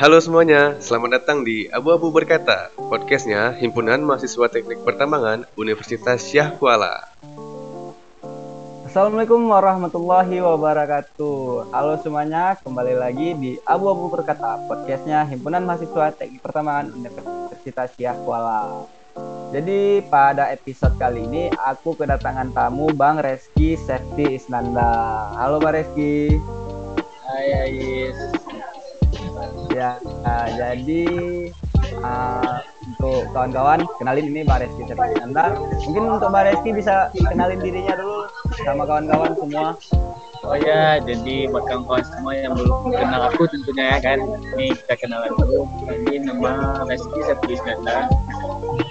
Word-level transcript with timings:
Halo 0.00 0.16
semuanya, 0.16 0.80
selamat 0.80 1.20
datang 1.20 1.44
di 1.44 1.68
Abu-Abu 1.68 2.08
Berkata, 2.08 2.72
podcastnya 2.72 3.52
Himpunan 3.52 4.00
Mahasiswa 4.00 4.48
Teknik 4.48 4.80
Pertambangan 4.80 5.44
Universitas 5.60 6.24
Syah 6.24 6.56
Kuala. 6.56 7.04
Assalamualaikum 8.88 9.44
warahmatullahi 9.44 10.40
wabarakatuh. 10.40 11.68
Halo 11.68 12.00
semuanya, 12.00 12.56
kembali 12.64 12.96
lagi 12.96 13.36
di 13.36 13.60
Abu-Abu 13.60 14.08
Berkata, 14.08 14.56
podcastnya 14.64 15.28
Himpunan 15.28 15.68
Mahasiswa 15.68 16.16
Teknik 16.16 16.40
Pertambangan 16.40 16.96
Universitas 16.96 17.92
Syah 17.92 18.16
Kuala. 18.24 18.88
Jadi 19.52 20.00
pada 20.08 20.48
episode 20.48 20.96
kali 20.96 21.28
ini 21.28 21.52
aku 21.60 21.92
kedatangan 21.92 22.56
tamu 22.56 22.88
Bang 22.96 23.20
Reski 23.20 23.76
Safety 23.76 24.40
Isnanda. 24.40 25.28
Halo 25.36 25.60
Bang 25.60 25.76
Reski. 25.76 26.40
Hai 27.20 27.68
Ais. 27.68 28.39
Ya, 29.70 30.02
nah, 30.26 30.50
jadi 30.58 31.04
uh, 32.02 32.58
untuk 32.90 33.22
kawan-kawan 33.30 33.86
kenalin 34.02 34.26
ini 34.34 34.42
Bang 34.42 34.66
Reski 34.66 34.82
Safety 34.82 35.14
Isnanda. 35.14 35.54
Mungkin 35.86 36.02
untuk 36.18 36.28
Bang 36.34 36.46
Reski 36.50 36.70
bisa 36.74 37.08
kenalin 37.14 37.62
dirinya 37.62 37.94
dulu 37.94 38.26
sama 38.66 38.82
kawan-kawan 38.82 39.32
semua. 39.38 39.78
Oh 40.40 40.56
ya, 40.56 40.98
jadi 41.04 41.52
buat 41.52 41.68
kawan-kawan 41.68 42.02
semua 42.02 42.32
yang 42.32 42.56
belum 42.56 42.90
kenal 42.96 43.28
aku 43.28 43.44
tentunya 43.46 43.94
ya 43.94 43.98
kan, 44.00 44.18
ini 44.56 44.72
kita 44.72 44.94
kenalan 45.06 45.30
dulu. 45.36 45.68
Ini 45.86 46.26
nama 46.26 46.82
Reski 46.88 47.20
Safety 47.28 47.54
Isnanda. 47.54 48.10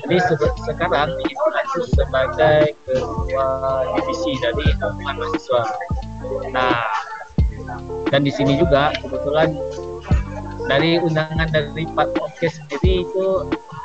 Jadi 0.05 0.15
se 0.25 0.33
sekarang 0.63 1.09
ini 1.27 1.33
aku 1.35 1.79
sebagai 1.91 2.71
ketua 2.87 3.47
divisi 3.99 4.31
dari 4.39 4.65
hubungan 4.79 5.15
mahasiswa. 5.21 5.61
Nah, 6.53 6.85
dan 8.09 8.21
di 8.25 8.31
sini 8.33 8.57
juga 8.57 8.93
kebetulan 8.97 9.53
dari 10.69 11.01
undangan 11.01 11.49
dari 11.49 11.89
Pak 11.97 12.13
Podcast 12.13 12.61
sendiri 12.61 13.01
itu 13.01 13.27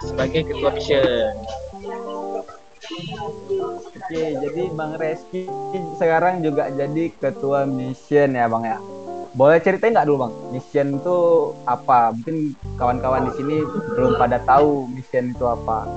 sebagai 0.04 0.52
ketua 0.52 0.70
mission. 0.76 1.32
Oke, 3.96 4.24
jadi 4.36 4.62
Bang 4.76 5.00
Reski 5.00 5.48
sekarang 5.96 6.44
juga 6.44 6.68
jadi 6.68 7.08
ketua 7.16 7.64
mission 7.64 8.36
ya 8.36 8.44
Bang 8.52 8.68
ya. 8.68 8.76
Boleh 9.32 9.58
ceritain 9.64 9.96
nggak 9.96 10.04
dulu 10.04 10.28
Bang, 10.28 10.34
mission 10.52 11.00
itu 11.00 11.18
apa? 11.64 12.12
Mungkin 12.12 12.52
kawan-kawan 12.76 13.32
di 13.32 13.40
sini 13.40 13.56
belum 13.96 14.20
pada 14.20 14.36
tahu 14.44 14.84
mission 14.92 15.32
itu 15.32 15.44
apa. 15.48 15.88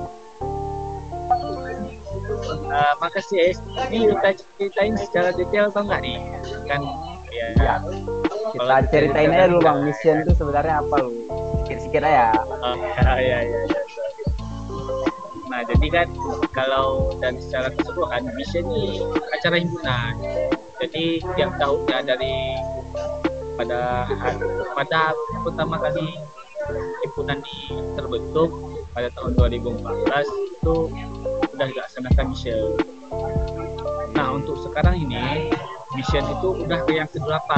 Uh, 2.48 2.94
makasih 3.04 3.52
Es. 3.52 3.60
Ini 3.92 4.16
kita 4.16 4.30
ceritain 4.56 4.96
secara 4.96 5.36
detail 5.36 5.68
atau 5.68 5.84
enggak 5.84 6.02
nih? 6.08 6.18
Kan 6.64 6.80
ya. 7.38 7.48
ya. 7.62 7.76
Kita 8.58 8.76
ceritain 8.90 9.32
aja 9.32 9.46
dulu 9.52 9.62
Bang, 9.62 9.86
mission 9.86 10.26
itu 10.26 10.34
sebenarnya 10.34 10.82
apa 10.82 10.96
lu? 11.06 11.14
Sikit-sikit 11.64 12.02
aja. 12.02 12.34
Oh, 12.64 12.76
ya, 12.76 13.14
ya, 13.22 13.38
ya, 13.46 13.60
ya. 13.70 13.82
Nah, 15.48 15.62
jadi 15.64 15.88
kan 15.90 16.08
kalau 16.52 17.16
dan 17.24 17.40
secara 17.40 17.72
keseluruhan 17.72 18.30
mission 18.36 18.68
ini 18.68 19.02
acara 19.34 19.56
himpunan. 19.58 20.14
Jadi 20.78 21.24
tiap 21.34 21.58
tahunnya 21.58 21.98
dari 22.06 22.36
pada 23.58 24.06
pada 24.78 25.02
pertama 25.42 25.82
kali 25.82 26.14
himpunan 27.02 27.42
ini 27.42 27.74
terbentuk 27.98 28.50
pada 28.94 29.10
tahun 29.18 29.34
2014 29.34 29.82
itu 30.62 30.76
sudah 31.54 31.68
dilaksanakan 31.74 32.26
mission. 32.30 32.78
Nah, 34.14 34.38
untuk 34.38 34.62
sekarang 34.62 35.02
ini 35.02 35.50
mission 35.98 36.22
itu 36.30 36.50
udah 36.62 36.80
ke 36.86 36.92
yang 36.94 37.10
ke-8. 37.10 37.52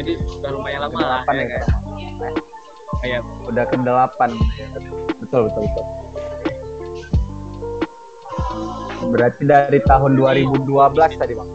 Jadi 0.00 0.12
sudah 0.24 0.50
lumayan 0.56 0.88
lama 0.88 1.00
lah 1.00 1.22
ya, 1.28 1.44
kan. 1.60 1.64
Kayak 3.04 3.20
udah 3.44 3.64
ke-8. 3.68 4.20
Betul, 5.20 5.52
betul, 5.52 5.62
betul. 5.68 5.84
Berarti 9.06 9.42
dari 9.44 9.78
tahun 9.84 10.16
2012 10.16 11.20
tadi, 11.20 11.36
Bang. 11.36 11.50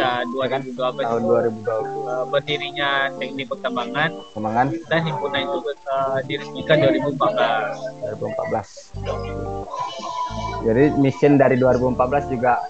Ya, 0.00 0.24
2012 0.24 0.80
tahun 0.80 1.22
2012. 1.60 2.32
berdirinya 2.32 3.12
Teknik 3.20 3.52
Pertambangan 3.52 4.08
Pertambangan 4.32 4.72
dan 4.88 5.00
himpunan 5.04 5.40
itu 5.44 5.58
uh, 5.92 6.24
diresmikan 6.24 6.80
2014. 6.80 8.16
2014. 8.16 9.79
Jadi 10.60 10.92
mission 11.00 11.40
dari 11.40 11.56
2014 11.56 12.32
juga 12.32 12.60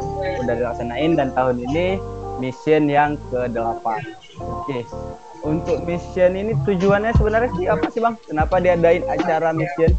udah 0.40 0.54
dilaksanain 0.54 1.18
dan 1.18 1.34
tahun 1.34 1.62
ini 1.70 1.98
mission 2.38 2.86
yang 2.86 3.18
ke-8. 3.30 3.86
Oke. 4.40 4.86
Untuk 5.40 5.84
mission 5.88 6.36
ini 6.36 6.52
tujuannya 6.68 7.16
sebenarnya 7.16 7.50
sih 7.56 7.66
apa 7.66 7.86
sih 7.88 8.00
Bang? 8.04 8.16
Kenapa 8.28 8.60
diadain 8.60 9.04
acara 9.08 9.56
mission? 9.56 9.90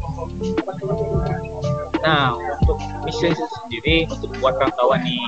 Nah, 2.02 2.34
untuk 2.62 2.78
mission 3.06 3.34
sendiri 3.34 4.06
untuk 4.10 4.30
buat 4.38 4.58
kawan-kawan 4.58 5.02
nih 5.02 5.22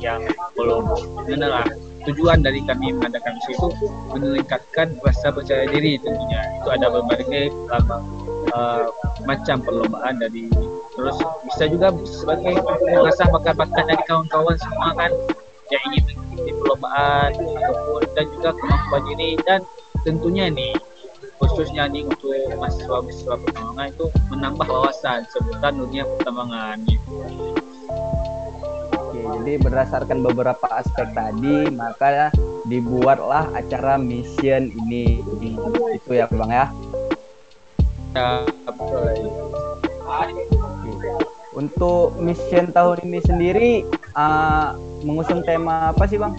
yang 0.00 0.20
belum 0.56 0.88
mengenal 1.24 1.64
tujuan 2.08 2.40
dari 2.40 2.64
kami 2.64 2.96
mengadakan 2.96 3.36
misi 3.36 3.52
itu 3.52 3.68
meningkatkan 4.16 4.96
rasa 5.04 5.28
percaya 5.28 5.68
diri 5.68 6.00
tentunya 6.00 6.40
itu 6.62 6.68
ada 6.72 6.86
berbagai 6.88 7.44
uh, 8.54 8.88
macam 9.28 9.60
perlombaan 9.60 10.16
dari 10.16 10.48
terus 10.98 11.14
bisa 11.46 11.64
juga 11.70 11.94
sebagai 12.02 12.58
mengasah 12.82 13.30
bakat-bakat 13.30 13.86
dari 13.86 14.02
kawan-kawan 14.10 14.58
semua 14.58 14.90
kan 14.98 15.14
yang 15.70 15.82
ingin 15.94 16.02
mengikuti 16.10 16.50
perlombaan 16.58 17.30
ataupun 17.38 18.02
dan 18.18 18.26
juga 18.34 18.50
kemampuan 18.58 19.02
diri 19.14 19.30
dan 19.46 19.60
tentunya 20.02 20.50
nih 20.50 20.74
khususnya 21.38 21.86
nih 21.86 22.02
untuk 22.02 22.34
mahasiswa-mahasiswa 22.58 23.34
pertambangan 23.46 23.86
itu 23.94 24.06
menambah 24.34 24.66
wawasan 24.66 25.22
seputar 25.30 25.70
dunia 25.70 26.02
pertambangan 26.02 26.82
gitu. 26.90 27.10
Oke, 28.98 29.20
jadi 29.22 29.52
berdasarkan 29.62 30.18
beberapa 30.26 30.66
aspek 30.74 31.14
tadi, 31.14 31.70
maka 31.70 32.34
dibuatlah 32.66 33.54
acara 33.54 33.94
mission 33.94 34.74
ini. 34.84 35.22
Itu 35.94 36.10
ya, 36.10 36.26
Bang 36.26 36.50
ya. 36.50 36.66
Ya, 38.18 38.42
betul. 38.66 39.30
Untuk 41.58 42.14
mission 42.22 42.70
tahun 42.70 43.02
ini 43.02 43.18
sendiri 43.26 43.70
uh, 44.14 44.78
mengusung 45.02 45.42
tema 45.42 45.90
apa 45.90 46.06
sih, 46.06 46.14
Bang? 46.14 46.38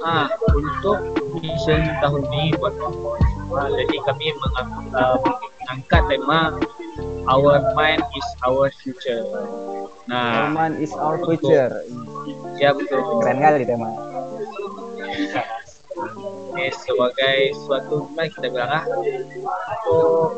Ah, 0.00 0.32
untuk 0.56 1.20
mission 1.44 1.84
tahun 2.00 2.24
ini 2.32 2.56
buat 2.56 2.72
uh, 2.80 3.68
jadi 3.76 3.96
kami 4.08 4.32
mengangkat 4.40 6.02
tema 6.08 6.56
Our 7.28 7.76
Mind 7.76 8.00
is 8.16 8.28
Our 8.48 8.72
Future. 8.80 9.20
Nah, 10.08 10.48
Our 10.48 10.50
Mind 10.56 10.80
is 10.80 10.96
Our 10.96 11.20
Future. 11.20 11.84
Ya 12.56 12.72
betul. 12.72 13.04
Keren 13.20 13.36
kali 13.44 13.68
tema. 13.68 13.92
Ini 16.56 16.72
sebagai 16.72 17.52
suatu 17.68 18.08
kita 18.16 18.48
bilang 18.48 18.80
ah, 18.80 18.84
oh, 19.92 20.32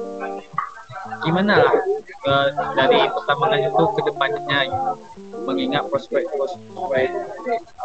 gimana? 1.24 1.54
Lah 1.62 1.72
ke, 2.18 2.34
dari 2.74 3.00
pertambangan 3.08 3.60
itu 3.70 3.84
ke 3.94 4.00
depannya 4.10 4.58
mengingat 5.46 5.82
prospek-prospek 5.88 7.08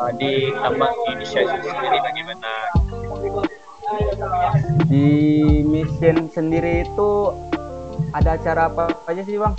uh, 0.02 0.12
di 0.18 0.52
tambang 0.52 0.94
Indonesia 1.08 1.40
itu 1.46 1.58
sendiri 1.70 1.98
bagaimana? 2.02 2.52
Di 4.90 5.10
mission 5.64 6.28
sendiri 6.34 6.88
itu 6.88 7.10
ada 8.12 8.36
acara 8.36 8.68
apa 8.68 8.86
aja 9.08 9.22
sih 9.24 9.38
bang? 9.38 9.54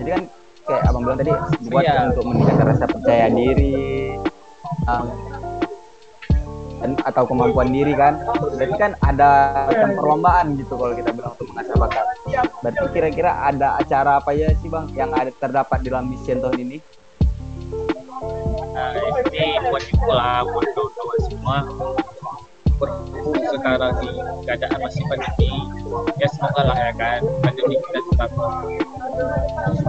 Jadi 0.00 0.08
kan 0.10 0.22
kayak 0.64 0.82
abang 0.88 1.02
bilang 1.04 1.18
tadi 1.20 1.32
buat 1.68 1.84
iya. 1.84 2.08
untuk 2.08 2.24
meningkatkan 2.24 2.66
rasa 2.72 2.84
percaya 2.88 3.26
diri 3.28 4.16
um, 4.88 5.06
dan, 6.80 6.90
atau 7.04 7.22
kemampuan 7.28 7.68
diri 7.70 7.92
kan. 7.92 8.24
Berarti 8.56 8.76
kan 8.80 8.92
ada 9.04 9.30
macam 9.68 9.90
perlombaan 10.00 10.46
gitu 10.56 10.74
kalau 10.74 10.94
kita 10.96 11.10
bilang 11.12 11.32
untuk 11.36 11.48
mengasah 11.52 11.76
bakat 11.76 12.06
berarti 12.62 12.84
kira-kira 12.90 13.30
ada 13.46 13.78
acara 13.78 14.18
apa 14.18 14.30
ya 14.34 14.50
sih 14.58 14.68
bang 14.72 14.86
yang 14.96 15.10
ada 15.14 15.30
terdapat 15.30 15.84
di 15.84 15.88
dalam 15.92 16.10
mission 16.10 16.40
tahun 16.42 16.58
ini? 16.64 16.78
Nah 18.74 18.90
ini 19.30 19.58
buat 19.70 19.84
lah 20.10 20.42
buat 20.46 20.66
kawan-kawan 20.74 21.18
semua. 21.30 21.58
Berhubung 22.74 23.38
sekarang 23.54 23.92
di 24.02 24.10
keadaan 24.50 24.78
masih 24.82 25.02
pandemi 25.06 25.52
ya 26.18 26.26
semoga 26.34 26.62
lah 26.66 26.78
ya 26.78 26.92
kan 26.98 27.20
pandemi 27.46 27.78
kita 27.78 28.00
tetap 28.02 28.30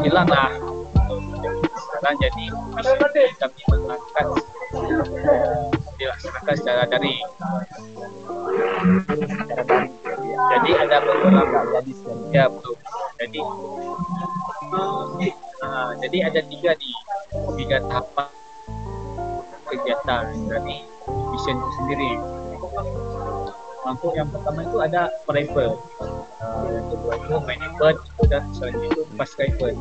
hilang 0.06 0.30
lah. 0.30 0.54
Sekarang 1.76 2.16
jadi 2.22 2.46
misi 2.54 3.36
kami 3.42 3.62
mengangkat 3.74 4.26
dilaksanakan 5.96 6.56
secara 6.60 6.84
daring 6.92 7.26
jadi 10.46 10.70
ada 10.86 10.98
beberapa 11.02 11.60
ya 12.34 12.46
betul 12.52 12.76
jadi 13.18 13.40
uh, 15.64 15.92
jadi 16.04 16.18
ada 16.30 16.40
tiga 16.46 16.72
di 16.76 16.92
tiga 17.60 17.78
tahapan 17.88 18.28
kegiatan. 19.76 20.24
Dari 20.48 20.78
mission 21.06 21.56
itu 21.58 21.70
sendiri. 21.82 22.12
Untuk 23.86 24.18
yang 24.18 24.30
pertama 24.34 24.66
itu 24.66 24.78
ada 24.82 25.14
private. 25.30 25.78
Uh, 26.42 26.66
yang 26.74 26.86
kedua 26.90 27.14
itu 27.22 27.34
main 27.46 27.62
event 27.62 27.98
dan 28.28 28.44
selanjutnya 28.54 28.90
itu 28.92 29.04
pasca 29.16 29.44
event 29.46 29.80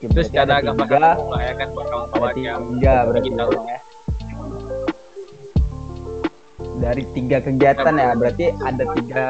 terus 0.00 0.32
cara 0.32 0.64
gambar 0.64 1.20
ya 1.44 1.52
kan 1.60 1.68
buat 1.76 1.84
kawan-kawan 1.92 2.36
yang 2.40 2.64
tiga 2.72 3.04
berarti 3.04 3.30
tahu 3.36 3.52
ya 3.52 3.78
dari 6.80 7.04
tiga 7.12 7.44
kegiatan 7.44 7.94
ya. 7.94 8.16
Berarti 8.16 8.50
ada 8.64 8.84
tiga 8.96 9.26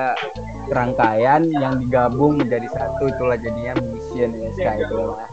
rangkaian 0.71 1.51
yang 1.51 1.83
digabung 1.83 2.39
menjadi 2.39 2.71
satu. 2.71 3.11
Itulah 3.11 3.37
jadinya 3.37 3.75
mission 3.91 4.31
SK 4.55 4.87
itu 4.87 4.97
ya 4.97 5.29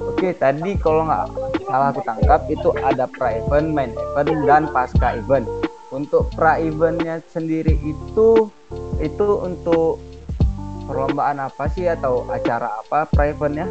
Oke, 0.00 0.36
tadi 0.36 0.76
kalau 0.76 1.08
nggak 1.08 1.26
salah 1.64 1.92
aku 1.92 2.00
tangkap 2.04 2.40
itu 2.52 2.68
ada 2.84 3.08
pra 3.08 3.40
event, 3.40 3.72
main 3.72 3.92
event, 3.92 4.44
dan 4.44 4.68
pasca 4.68 5.16
event. 5.16 5.48
Untuk 5.92 6.28
pra 6.36 6.60
eventnya 6.60 7.24
sendiri 7.32 7.76
itu 7.80 8.52
itu 9.00 9.28
untuk 9.40 9.96
perlombaan 10.84 11.40
apa 11.40 11.72
sih? 11.72 11.88
Atau 11.88 12.28
acara 12.28 12.68
apa 12.84 13.08
pra 13.08 13.32
eventnya? 13.32 13.64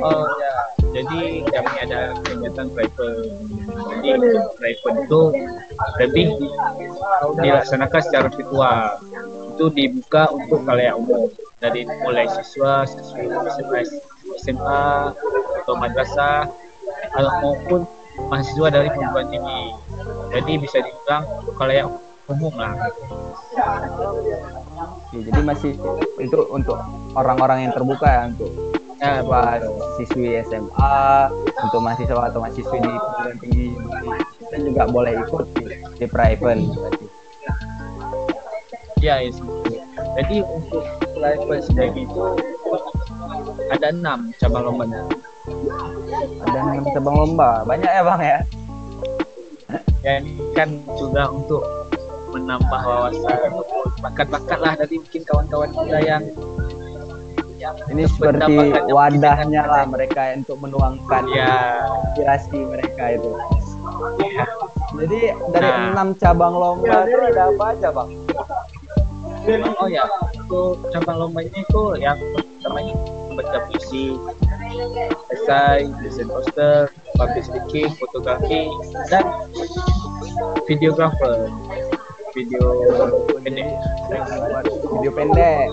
Oh 0.00 0.24
ya, 0.40 0.56
jadi 0.96 1.44
kami 1.44 1.74
ada 1.84 2.00
kegiatan 2.24 2.66
private. 2.72 3.30
Jadi 4.00 4.28
private 4.56 4.96
itu 5.04 5.22
lebih 6.00 6.26
dilaksanakan 7.40 8.00
secara 8.00 8.28
virtual. 8.32 8.96
Itu 9.56 9.68
dibuka 9.76 10.32
untuk 10.32 10.64
kalian 10.64 10.96
umum 11.04 11.28
dari 11.60 11.84
mulai 11.84 12.24
siswa, 12.32 12.88
siswi 12.88 13.28
SMA, 13.28 13.80
SMA 14.40 15.12
atau 15.60 15.74
madrasah 15.76 16.48
maupun 17.44 17.84
mahasiswa 18.32 18.68
dari 18.72 18.88
perguruan 18.88 19.28
tinggi. 19.28 19.64
Jadi 20.32 20.52
bisa 20.60 20.78
dibilang 20.80 21.24
kalau 21.60 21.74
yang 21.74 21.90
umum 22.30 22.54
lah. 22.56 22.72
Ya, 25.10 25.20
jadi 25.26 25.40
masih 25.42 25.74
itu 26.22 26.38
untuk 26.54 26.78
orang-orang 27.18 27.66
yang 27.68 27.72
terbuka 27.74 28.06
ya 28.06 28.22
untuk 28.30 28.69
ya, 29.00 29.24
buat 29.24 29.60
siswi 29.96 30.38
SMA, 30.44 31.00
untuk 31.64 31.80
mahasiswa 31.80 32.22
atau 32.28 32.38
mahasiswi 32.44 32.78
di 32.78 32.92
perguruan 32.92 33.36
tinggi 33.40 33.66
kita 34.44 34.56
juga 34.60 34.82
boleh 34.88 35.12
ikut 35.24 35.44
di, 35.56 35.64
di 35.96 36.06
private 36.06 36.62
berarti. 36.68 37.06
Ya, 39.00 39.24
ya 39.24 39.32
jadi 40.20 40.36
untuk 40.44 40.84
private 41.16 41.64
sejak 41.64 41.96
itu 41.96 42.24
ada 43.72 43.88
enam 43.88 44.28
cabang 44.36 44.68
lombanya 44.68 45.08
ada 46.44 46.58
enam 46.60 46.84
cabang 46.92 47.16
lomba. 47.16 47.50
Banyak 47.64 47.90
ya 47.90 48.02
bang 48.04 48.20
ya? 48.20 48.38
Ya 50.00 50.12
ini 50.20 50.32
kan 50.56 50.68
juga 50.96 51.28
untuk 51.28 51.62
menambah 52.32 52.82
wawasan. 52.82 53.50
Bakat-bakat 54.00 54.58
lah 54.60 54.72
dari 54.78 54.96
mungkin 54.96 55.22
kawan-kawan 55.26 55.70
kita 55.74 55.98
yang 56.04 56.22
ini 57.92 58.04
seperti 58.08 58.54
wadahnya 58.88 59.62
lah 59.68 59.84
mereka 59.84 60.32
untuk 60.32 60.56
menuangkan 60.64 61.24
ya. 61.28 61.84
inspirasi 62.08 62.58
mereka 62.64 63.04
itu 63.20 63.30
ya. 64.24 64.44
jadi 64.96 65.20
dari 65.52 65.68
nah. 65.70 65.92
enam 65.92 66.08
cabang 66.16 66.54
lomba 66.56 67.04
itu 67.04 67.20
ada 67.20 67.42
apa 67.52 67.64
aja 67.76 67.88
bang 67.92 68.10
oh 69.80 69.88
ya 69.88 70.04
untuk 70.36 70.80
cabang 70.92 71.16
lombanya 71.28 71.52
itu 71.52 71.82
yang 72.00 72.18
namanya 72.64 72.94
baca 73.36 73.58
puisi 73.68 74.16
esai 75.32 75.88
desain 76.04 76.28
poster 76.28 76.92
public 77.16 77.44
speaking 77.44 77.88
fotografi 77.96 78.68
dan 79.08 79.24
videographer 80.68 81.48
video 82.36 82.62
pendek 83.42 83.74
video 84.94 85.10
pendek 85.10 85.66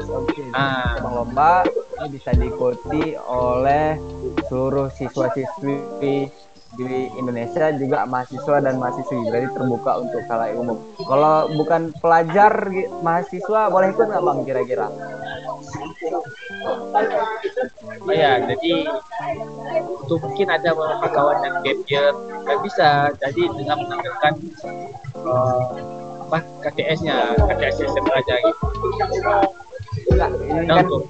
oke 0.48 0.56
okay. 0.56 0.64
ah. 0.64 0.96
cabang 0.96 1.16
lomba 1.16 1.54
ini 1.98 2.08
bisa 2.14 2.30
diikuti 2.38 3.04
oleh 3.26 3.98
seluruh 4.48 4.88
siswa-siswi 4.94 6.30
di 6.76 7.10
Indonesia 7.16 7.72
juga 7.80 8.04
mahasiswa 8.04 8.60
dan 8.60 8.76
mahasiswi 8.78 9.32
berarti 9.32 9.50
terbuka 9.56 9.92
untuk 10.04 10.22
kalayak 10.28 10.60
umum. 10.60 10.78
Kalau 11.00 11.48
bukan 11.56 11.96
pelajar 12.04 12.52
mahasiswa 13.02 13.72
boleh 13.72 13.96
ikut 13.96 14.08
nggak 14.12 14.24
bang 14.24 14.40
kira-kira? 14.44 14.88
Oh 18.04 18.14
ya, 18.14 18.44
jadi 18.44 18.74
itu 20.06 20.14
mungkin 20.20 20.48
ada 20.52 20.70
beberapa 20.76 21.08
kawan 21.08 21.40
yang 21.42 21.56
gap 21.64 21.80
year 21.88 22.14
nggak 22.46 22.60
bisa, 22.62 22.90
jadi 23.26 23.44
dengan 23.58 23.78
menampilkan 23.88 24.34
uh, 25.24 25.62
apa 26.28 26.38
KTS-nya, 26.68 27.40
KTS 27.48 27.90
SMA 27.96 28.14
aja 28.14 28.36
gitu. 28.44 28.66
Ini 30.58 30.70
kan 30.70 30.86
untuk, 30.90 31.02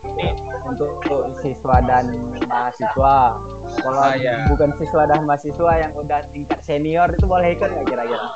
untuk, 0.67 0.89
untuk 1.07 1.21
siswa 1.39 1.79
dan 1.87 2.05
mahasiswa 2.47 3.15
kalau 3.83 4.01
ah, 4.01 4.15
ya. 4.17 4.47
bukan 4.51 4.71
siswa 4.79 5.03
dan 5.07 5.23
mahasiswa 5.23 5.71
yang 5.79 5.91
udah 5.95 6.19
tingkat 6.31 6.59
senior 6.63 7.07
itu 7.13 7.25
boleh 7.27 7.55
ikut 7.55 7.69
nggak 7.71 7.85
kira-kira? 7.87 8.27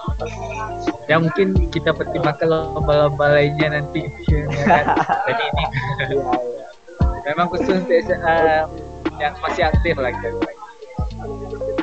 Ya 1.10 1.18
mungkin 1.20 1.56
kita 1.72 1.92
pertimbangkan 1.92 2.48
lomba-lomba 2.48 3.36
lainnya 3.36 3.82
nanti. 3.82 4.08
Ya 4.30 4.48
kan? 4.68 4.86
Jadi 5.28 5.44
ini 5.44 5.64
ya, 5.66 6.06
ya. 6.08 6.68
memang 7.34 7.48
khusus 7.52 7.84
uh, 7.84 8.64
yang 9.20 9.34
masih 9.44 9.64
aktif 9.68 9.96
lagi. 10.00 10.32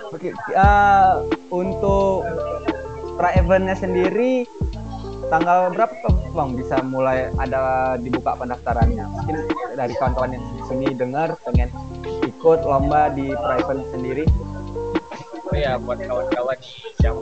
Oke, 0.09 0.33
uh, 0.57 1.23
untuk 1.53 2.25
pra 3.19 3.35
eventnya 3.35 3.75
sendiri 3.75 4.47
tanggal 5.29 5.73
berapa 5.73 6.09
bang 6.33 6.51
bisa 6.57 6.77
mulai 6.85 7.29
ada 7.37 7.95
dibuka 8.01 8.35
pendaftarannya? 8.37 9.05
Mungkin 9.05 9.37
dari 9.77 9.95
kawan-kawan 9.97 10.35
yang 10.35 10.45
di 10.57 10.63
sini 10.67 10.87
dengar 10.97 11.37
pengen 11.45 11.69
ikut 12.25 12.61
lomba 12.65 13.13
di 13.13 13.33
private 13.33 13.85
sendiri? 13.93 14.25
Oh 15.49 15.57
ya 15.57 15.81
buat 15.81 15.97
kawan-kawan 16.01 16.59
yang 17.01 17.17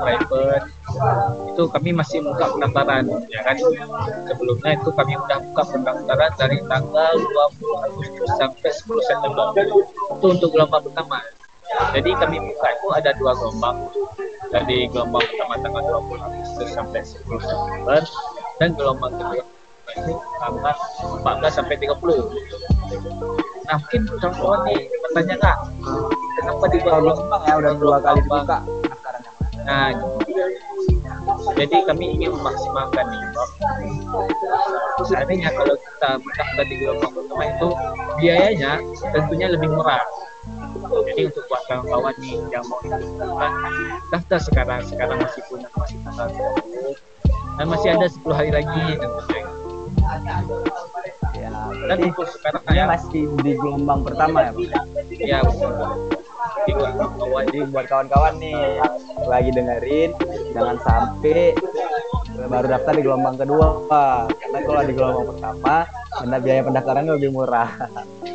private 0.00 0.66
itu 1.52 1.62
kami 1.68 1.90
masih 1.92 2.18
buka 2.24 2.44
pendaftaran 2.56 3.04
ya 3.28 3.40
kan 3.44 3.56
sebelumnya 4.24 4.70
itu 4.80 4.90
kami 4.96 5.12
sudah 5.12 5.38
buka 5.50 5.62
pendaftaran 5.76 6.32
dari 6.40 6.58
tanggal 6.64 7.12
20 7.20 7.86
Agustus 7.88 8.30
sampai 8.40 8.70
10 8.72 9.08
September 9.08 9.44
itu 9.60 9.78
untuk 10.24 10.48
gelombang 10.56 10.82
pertama 10.88 11.20
jadi 11.94 12.10
kami 12.18 12.36
buka 12.38 12.66
itu 12.70 12.86
ada 12.94 13.10
dua 13.18 13.32
gelombang. 13.38 13.76
Dari 14.54 14.86
gelombang 14.92 15.24
pertama 15.26 15.54
tanggal 15.58 15.82
20 16.06 16.26
Agustus 16.26 16.68
sampai 16.74 17.00
10 17.02 17.26
September 17.42 18.00
dan 18.62 18.68
gelombang 18.78 19.12
kedua 19.18 19.44
itu 19.94 20.14
tanggal 20.40 20.74
14 21.22 21.58
sampai 21.60 21.76
30 21.78 21.94
nah 23.64 23.80
mungkin 23.80 24.00
kawan-kawan 24.20 24.60
nih 24.68 24.78
bertanya 25.08 25.34
nggak 25.40 25.58
kenapa 26.36 26.64
di 26.68 26.78
bawah 26.84 27.00
gelombang 27.00 27.42
ya 27.48 27.54
udah 27.56 27.72
dua 27.80 27.96
kali 28.04 28.20
dibuka. 28.20 28.58
Nah 29.64 29.88
jadi 31.56 31.76
kami 31.88 32.04
ingin 32.20 32.30
memaksimalkan 32.36 33.04
nih 33.08 33.20
Bob. 33.32 33.50
seandainya 35.08 35.48
kalau 35.56 35.74
kita 35.76 36.10
mendaftar 36.20 36.64
di 36.68 36.74
gelombang 36.76 37.12
pertama 37.16 37.44
itu 37.48 37.68
biayanya 38.20 38.72
tentunya 39.16 39.46
lebih 39.48 39.68
murah 39.72 40.04
jadi 41.04 41.22
untuk 41.28 41.44
buat 41.48 41.62
kawan-kawan 41.68 42.14
nih 42.20 42.36
yang 42.52 42.64
mau 42.68 42.78
ikut 42.84 43.00
daftar 44.12 44.38
sekarang 44.40 44.80
sekarang 44.86 45.16
masih 45.20 45.42
punya 45.48 45.68
masih 45.76 45.98
tanggal 46.04 46.28
dan 47.54 47.66
masih 47.70 47.88
ada 47.94 48.06
10 48.10 48.34
hari 48.34 48.50
lagi. 48.50 48.98
Ya 51.34 51.50
dan 51.84 51.98
untuk 52.00 52.28
sekarang 52.28 52.62
ya. 52.70 52.84
masih 52.88 53.22
di 53.40 53.52
gelombang 53.56 54.00
pertama 54.04 54.38
ya 54.48 54.52
ya 55.20 55.38
jadi 57.44 57.60
buat 57.68 57.86
kawan-kawan 57.88 58.34
nih 58.40 58.80
lagi 59.28 59.50
dengerin 59.52 60.10
jangan 60.56 60.76
sampai 60.80 61.52
baru 62.48 62.66
daftar 62.66 62.92
di 62.96 63.02
gelombang 63.04 63.36
kedua 63.36 63.68
karena 64.38 64.58
kalau 64.64 64.82
di 64.84 64.92
gelombang 64.96 65.26
pertama 65.36 65.74
karena 66.14 66.36
biaya 66.38 66.62
pendaftaran 66.62 67.04
lebih 67.10 67.30
murah. 67.34 67.70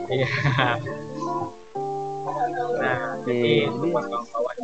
Iya 0.10 0.28
nah 2.80 3.20
jadi 3.24 3.70
buat 3.70 4.06
kawan-kawan 4.08 4.58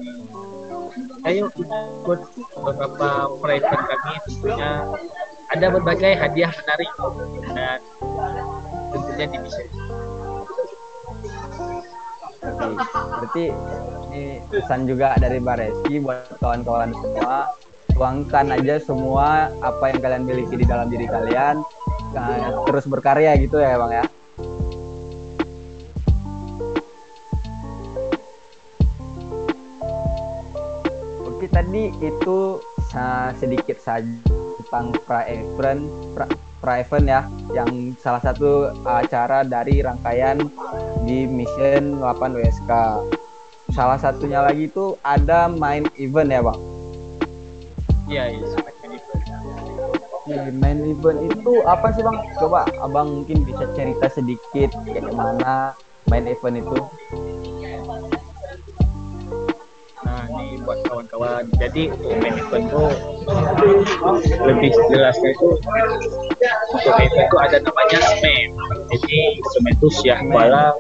ayo 1.26 1.44
ikut 1.56 2.20
beberapa 2.58 3.08
private 3.42 3.84
kami 3.86 4.14
tentunya 4.30 4.70
ada 5.54 5.66
berbagai 5.70 6.14
hadiah 6.18 6.52
menarik 6.52 6.90
dan 7.54 7.80
tentunya 8.90 9.26
di 9.30 9.38
bisa. 9.46 9.62
Oke, 12.46 12.78
berarti 12.94 13.46
ini 14.14 14.24
pesan 14.54 14.86
juga 14.86 15.18
dari 15.18 15.42
Mbak 15.42 15.56
Reski 15.58 15.98
buat 16.02 16.38
kawan-kawan 16.42 16.94
semua. 16.94 17.50
Tuangkan 17.96 18.52
aja 18.52 18.76
semua 18.84 19.50
apa 19.64 19.96
yang 19.96 20.00
kalian 20.04 20.24
miliki 20.28 20.60
di 20.60 20.68
dalam 20.68 20.92
diri 20.92 21.08
kalian 21.08 21.64
nah, 22.16 22.64
terus 22.68 22.86
berkarya 22.88 23.36
gitu 23.40 23.60
ya 23.60 23.80
bang 23.80 23.92
ya 24.02 24.06
tadi 31.56 31.88
itu 32.04 32.60
sedikit 33.40 33.80
saja 33.80 34.12
tentang 34.60 34.92
pra 35.08 35.24
event 35.32 35.88
pra, 36.60 36.84
event 36.84 37.08
ya 37.08 37.22
yang 37.56 37.96
salah 37.96 38.20
satu 38.20 38.76
acara 38.84 39.48
dari 39.48 39.80
rangkaian 39.80 40.52
di 41.08 41.24
Mission 41.24 42.04
8 42.04 42.36
WSK. 42.36 42.72
Salah 43.72 43.96
satunya 43.96 44.44
lagi 44.44 44.68
itu 44.68 45.00
ada 45.00 45.48
main 45.48 45.88
event 45.96 46.28
ya, 46.28 46.44
Bang. 46.44 46.60
Iya, 48.06 48.24
iya, 48.36 48.46
event. 48.52 48.76
main 50.60 50.80
event 50.84 51.20
itu 51.24 51.54
apa 51.64 51.88
sih, 51.96 52.04
Bang? 52.04 52.20
Coba 52.36 52.68
Abang 52.84 53.24
mungkin 53.24 53.48
bisa 53.48 53.64
cerita 53.80 54.12
sedikit 54.12 54.76
kayak 54.84 55.08
gimana 55.08 55.72
main 56.12 56.28
event 56.28 56.60
itu. 56.60 56.78
Buat 60.64 60.80
kawan-kawan. 60.88 61.44
Jadi 61.60 61.92
untuk 61.92 62.12
event 62.14 62.38
itu 62.40 62.84
lebih 64.46 64.72
jelasnya 64.92 65.30
itu 65.34 65.48
untuk 66.72 66.94
event 67.00 67.28
itu 67.28 67.38
ada 67.42 67.58
namanya 67.60 68.00
SMEM. 68.16 68.50
Jadi 68.96 69.18
SMEM 69.42 69.74
itu 69.76 69.88
Syah 70.04 70.20
Kuala 70.30 70.78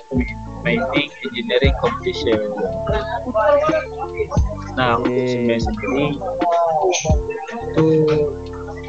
Mining 0.63 1.09
Engineering 1.25 1.75
Competition. 1.83 2.39
Nah 4.77 5.01
untuk 5.01 5.25
SMEM 5.27 5.59
sendiri 5.59 6.05
itu 7.71 7.85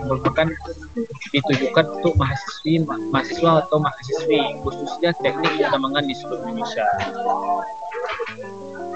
merupakan 0.06 0.46
ditujukan 1.34 1.84
untuk 1.98 2.14
mahasiswi 2.14 2.86
mahasiswa 3.10 3.66
atau 3.66 3.76
mahasiswi 3.82 4.40
khususnya 4.62 5.10
teknik 5.20 5.50
pertambangan 5.58 6.06
di 6.06 6.14
seluruh 6.14 6.46
Indonesia. 6.46 6.86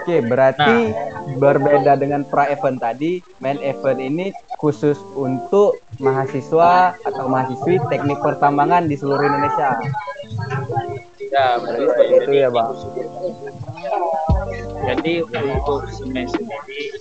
Oke, 0.00 0.24
berarti 0.24 0.96
nah. 0.96 1.36
berbeda 1.36 1.92
dengan 2.00 2.24
pra 2.24 2.48
event 2.48 2.80
tadi, 2.80 3.20
main 3.44 3.60
event 3.60 4.00
ini 4.00 4.32
khusus 4.56 4.96
untuk 5.12 5.76
mahasiswa 6.00 6.96
atau 7.04 7.24
mahasiswi 7.28 7.76
teknik 7.92 8.16
pertambangan 8.24 8.88
di 8.88 8.96
seluruh 8.96 9.20
Indonesia. 9.28 9.76
Ya, 11.28 11.60
berarti 11.60 11.84
seperti 11.84 12.14
itu 12.16 12.32
ya, 12.32 12.48
Bang. 12.48 12.72
Jadi 14.80 15.12
untuk 15.28 15.84
semester 15.92 16.40
sendiri 16.40 16.96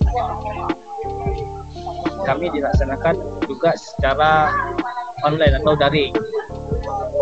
kami 2.28 2.52
dilaksanakan 2.52 3.16
juga 3.48 3.74
secara 3.80 4.52
online 5.24 5.56
atau 5.64 5.74
daring. 5.80 6.14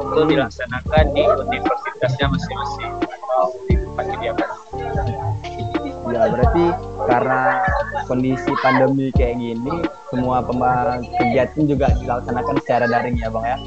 Itu 0.10 0.22
dilaksanakan 0.26 1.06
di 1.14 1.22
universitasnya 1.22 2.28
masing-masing 2.34 2.92
atau 3.06 3.46
di 3.70 3.74
tempat 3.78 4.06
kediaman 4.18 4.50
ya 6.18 6.28
berarti 6.34 6.66
karena 7.06 7.42
kondisi 8.10 8.52
pandemi 8.66 9.14
kayak 9.14 9.38
gini 9.38 9.74
semua 10.10 10.42
kegiatan 11.22 11.64
juga 11.70 11.88
dilaksanakan 12.02 12.56
secara 12.66 12.86
daring 12.90 13.18
ya 13.22 13.30
bang 13.30 13.46
ya? 13.46 13.58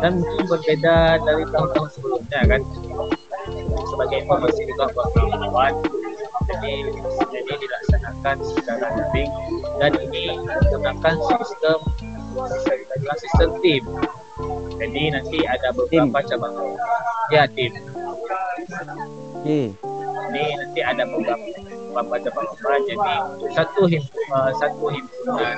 Dan 0.00 0.12
mungkin 0.22 0.44
berbeda 0.48 0.96
dari 1.22 1.44
tahun-tahun 1.50 1.88
sebelumnya 1.98 2.40
kan? 2.46 2.60
Sebagai 3.90 4.16
informasi 4.24 4.60
juga 4.70 4.84
buat 4.94 5.08
kawan 5.12 5.74
jadi 6.44 6.72
jadi 7.32 7.52
dilaksanakan 7.56 8.36
secara 8.44 8.86
daring 8.94 9.30
dan 9.80 9.92
ini 10.08 10.38
menggunakan 10.38 11.14
sistem 11.42 11.78
sistem 13.18 13.50
tim. 13.60 13.82
Jadi 14.74 15.02
nanti 15.14 15.38
ada 15.46 15.70
beberapa 15.72 16.18
cabang. 16.26 16.76
Ya 17.32 17.48
tim 17.48 17.93
Okay. 19.44 19.76
Ini 20.34 20.44
nanti 20.56 20.80
ada 20.80 21.02
beberapa 21.04 21.46
beberapa 21.94 22.16
cabang 22.26 22.80
jadi 22.88 23.12
satu 23.54 23.82
him, 23.86 24.02
uh, 24.34 24.50
satu 24.56 24.84
himpunan 24.90 25.56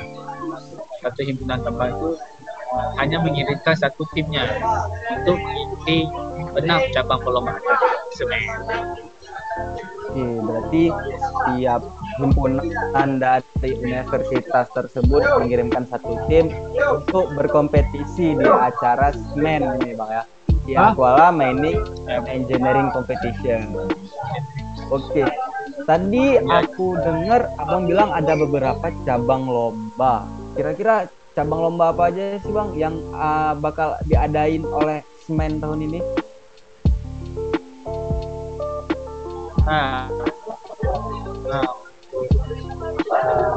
satu 1.01 1.21
himpunan 1.25 1.59
tambah 1.65 1.89
itu 1.89 2.09
uh, 2.75 2.89
hanya 3.01 3.23
mengirimkan 3.23 3.75
satu 3.79 4.05
timnya 4.13 4.45
untuk 5.17 5.39
mengikuti 5.39 6.11
enam 6.61 6.81
cabang 6.93 7.21
perlombaan 7.25 7.63
semen. 8.17 8.43
Oke, 10.07 10.25
berarti 10.45 10.83
setiap 11.17 11.81
himpunan 12.21 13.11
dari 13.17 13.71
universitas 13.81 14.67
tersebut 14.77 15.23
mengirimkan 15.41 15.89
satu 15.89 16.21
tim 16.29 16.53
untuk 16.93 17.33
berkompetisi 17.33 18.37
di 18.37 18.45
acara 18.49 19.13
semen 19.13 19.65
ini, 19.81 19.97
Bang 19.97 20.13
ya 20.13 20.25
di 20.67 20.75
Aquala 20.75 21.31
Mining 21.31 21.79
Engineering 22.27 22.91
Competition. 22.91 23.71
Oke. 24.91 25.23
Okay. 25.23 25.27
Tadi 25.87 26.43
aku 26.43 26.99
dengar 26.99 27.47
Abang 27.63 27.87
bilang 27.87 28.11
ada 28.11 28.35
beberapa 28.35 28.91
cabang 29.07 29.47
lomba. 29.47 30.27
Kira-kira 30.59 31.07
cabang 31.39 31.71
lomba 31.71 31.95
apa 31.95 32.11
aja 32.11 32.43
sih 32.43 32.51
Bang 32.51 32.75
yang 32.75 32.99
uh, 33.15 33.55
bakal 33.55 33.95
diadain 34.11 34.67
oleh 34.67 35.07
Semen 35.23 35.63
tahun 35.63 35.87
ini? 35.87 36.01
Nah, 39.63 40.11
nah, 41.47 41.71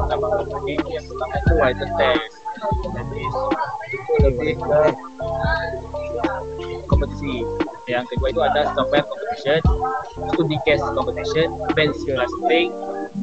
cabang 0.06 0.32
lomba 0.38 0.58
ini 0.70 0.90
yang 0.94 1.06
pertama 1.10 1.34
itu 1.34 1.54
water 1.58 1.90
test. 1.98 2.39
Jadi 2.60 3.24
itu 3.90 4.14
lebih 4.24 4.54
ke 4.60 4.80
kompetisi. 6.90 7.46
Yang 7.90 8.06
kedua 8.14 8.28
itu 8.30 8.42
ada 8.46 8.62
software 8.78 9.06
competition, 9.08 9.60
studi 10.36 10.58
case 10.68 10.84
competition, 10.94 11.48
bench 11.74 11.98
blasting, 12.06 12.70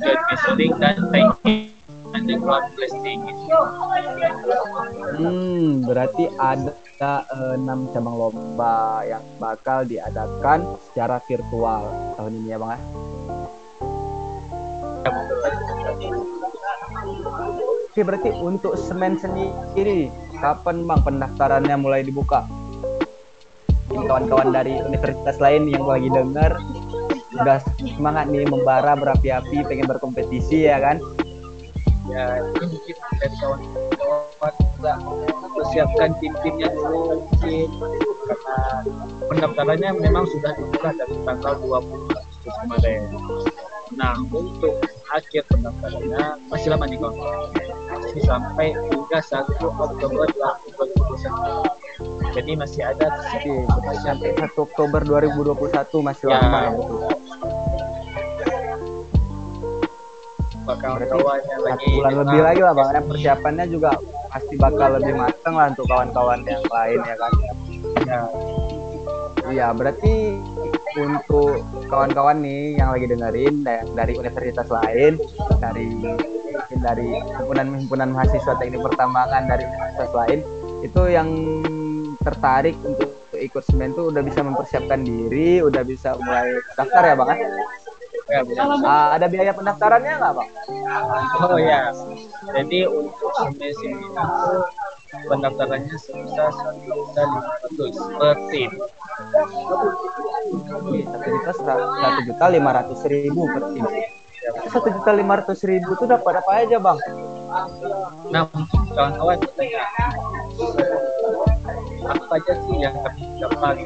jet 0.02 0.18
measuring, 0.26 0.72
dan 0.82 0.96
tanking 1.14 1.70
underground 2.10 2.66
blasting. 2.74 3.20
Hmm, 5.20 5.86
berarti 5.86 6.24
ada 6.40 6.72
eh, 7.30 7.54
enam 7.54 7.86
cabang 7.94 8.16
lomba 8.16 9.06
yang 9.06 9.22
bakal 9.38 9.86
diadakan 9.86 10.66
secara 10.90 11.22
virtual 11.28 11.82
tahun 12.18 12.32
ini 12.42 12.48
ya 12.50 12.58
bang 12.58 12.70
ya. 12.74 12.80
Oke 17.96 18.04
berarti 18.04 18.28
untuk 18.28 18.76
semen 18.76 19.16
sendiri 19.16 20.12
kapan 20.36 20.84
bang 20.84 21.00
pendaftarannya 21.00 21.80
mulai 21.80 22.04
dibuka? 22.04 22.44
kawan-kawan 23.88 24.52
dari 24.52 24.76
universitas 24.84 25.40
lain 25.40 25.64
yang 25.72 25.88
lagi 25.88 26.12
denger 26.12 26.60
udah 27.40 27.56
semangat 27.80 28.28
nih 28.28 28.44
membara 28.44 29.00
berapi-api 29.00 29.64
pengen 29.64 29.88
berkompetisi 29.88 30.68
ya 30.68 30.76
kan? 30.76 31.00
Ya 32.12 32.44
ini 32.44 32.68
mungkin 32.68 32.96
dari 33.16 33.36
kawan-kawan 33.40 34.52
juga. 34.60 34.92
Persiapkan 35.56 36.20
tim-timnya 36.20 36.68
dulu 36.76 37.00
mungkin. 37.16 37.68
Karena 38.28 38.56
pendaftarannya 39.24 39.90
memang 40.04 40.28
sudah 40.28 40.52
dibuka 40.52 40.92
dari 41.00 41.16
tanggal 41.24 41.56
20 41.64 42.12
Agustus 42.12 42.54
kemarin 42.60 43.08
nah 43.96 44.12
untuk 44.28 44.76
akhir 45.08 45.48
pendaftarannya 45.48 46.36
masih 46.52 46.68
lama 46.68 46.84
nih 46.84 47.00
kawan 47.00 47.16
masih 47.96 48.20
sampai 48.28 48.76
hingga 48.92 49.24
1 49.24 49.56
Oktober 49.56 50.28
2021 50.36 52.36
jadi 52.36 52.52
masih 52.60 52.84
ada 52.84 53.08
sih 53.40 53.56
sampai 54.04 54.36
1 54.36 54.52
Oktober 54.52 55.00
2021 55.00 56.04
masih 56.04 56.28
ya. 56.28 56.36
lama. 56.36 56.60
Ya. 56.60 56.76
bakal 60.66 60.98
kawannya 60.98 61.56
lagi 61.62 61.86
bulan 61.94 62.12
lebih 62.26 62.40
lagi 62.42 62.60
lah 62.60 62.74
bang. 62.74 63.06
persiapannya 63.06 63.64
juga 63.70 63.90
pasti 64.34 64.54
bakal 64.58 64.98
lebih 64.98 65.14
matang 65.14 65.54
lah 65.54 65.70
untuk 65.70 65.86
kawan-kawan 65.86 66.42
yang 66.42 66.64
lain 66.66 66.98
ya 67.06 67.16
kan? 67.16 67.32
Ya. 68.02 68.22
Iya 69.46 69.66
berarti 69.78 70.42
untuk 70.96 71.60
kawan-kawan 71.92 72.40
nih 72.40 72.80
yang 72.80 72.90
lagi 72.96 73.06
dengerin 73.06 73.62
dari 73.92 74.12
universitas 74.16 74.68
lain 74.72 75.20
dari 75.60 75.92
dari 76.80 77.20
himpunan-himpunan 77.20 78.16
mahasiswa 78.16 78.56
teknik 78.56 78.80
pertambangan 78.80 79.44
dari 79.44 79.64
universitas 79.68 80.12
lain 80.16 80.40
itu 80.80 81.02
yang 81.08 81.28
tertarik 82.26 82.74
untuk 82.82 83.16
ikut 83.36 83.62
semen 83.68 83.92
tuh 83.92 84.10
udah 84.10 84.22
bisa 84.24 84.40
mempersiapkan 84.42 85.04
diri, 85.04 85.62
udah 85.62 85.82
bisa 85.86 86.16
mulai 86.18 86.58
daftar 86.74 87.02
ya 87.04 87.14
bang? 87.14 87.38
Ya, 88.26 88.42
uh, 88.42 89.10
ada 89.14 89.26
biaya 89.30 89.54
pendaftarannya 89.54 90.18
nggak 90.18 90.34
bang? 90.34 90.48
Oh 91.38 91.58
ya, 91.60 91.94
jadi 92.50 92.90
untuk 92.90 93.30
semen 93.38 93.70
sini 93.78 93.96
itu 94.02 94.24
pendaftarannya 95.30 95.96
sebesar 96.00 96.50
satu 96.50 96.80
juta 96.82 97.22
lima 97.22 97.40
ratus 97.62 97.94
per 98.18 98.36
tim. 98.50 98.70
Satu 99.16 99.88
juta 101.32 101.52
satu 101.56 102.20
juta 102.28 102.46
lima 102.52 102.70
ratus 102.76 103.00
ribu 103.08 103.48
per 103.48 103.62
tim. 103.72 103.84
Satu 104.68 104.88
juta 104.92 105.10
lima 105.16 105.40
ratus 105.40 105.64
ribu 105.64 105.96
itu 105.96 106.04
dapat 106.04 106.44
apa 106.44 106.50
aja 106.60 106.76
bang? 106.76 106.98
Nah, 108.28 108.44
kawan-kawan 108.92 109.40
apa 112.06 112.24
aja 112.28 112.52
sih 112.60 112.76
yang 112.76 112.94
kami 113.00 113.24
dapat 113.40 113.76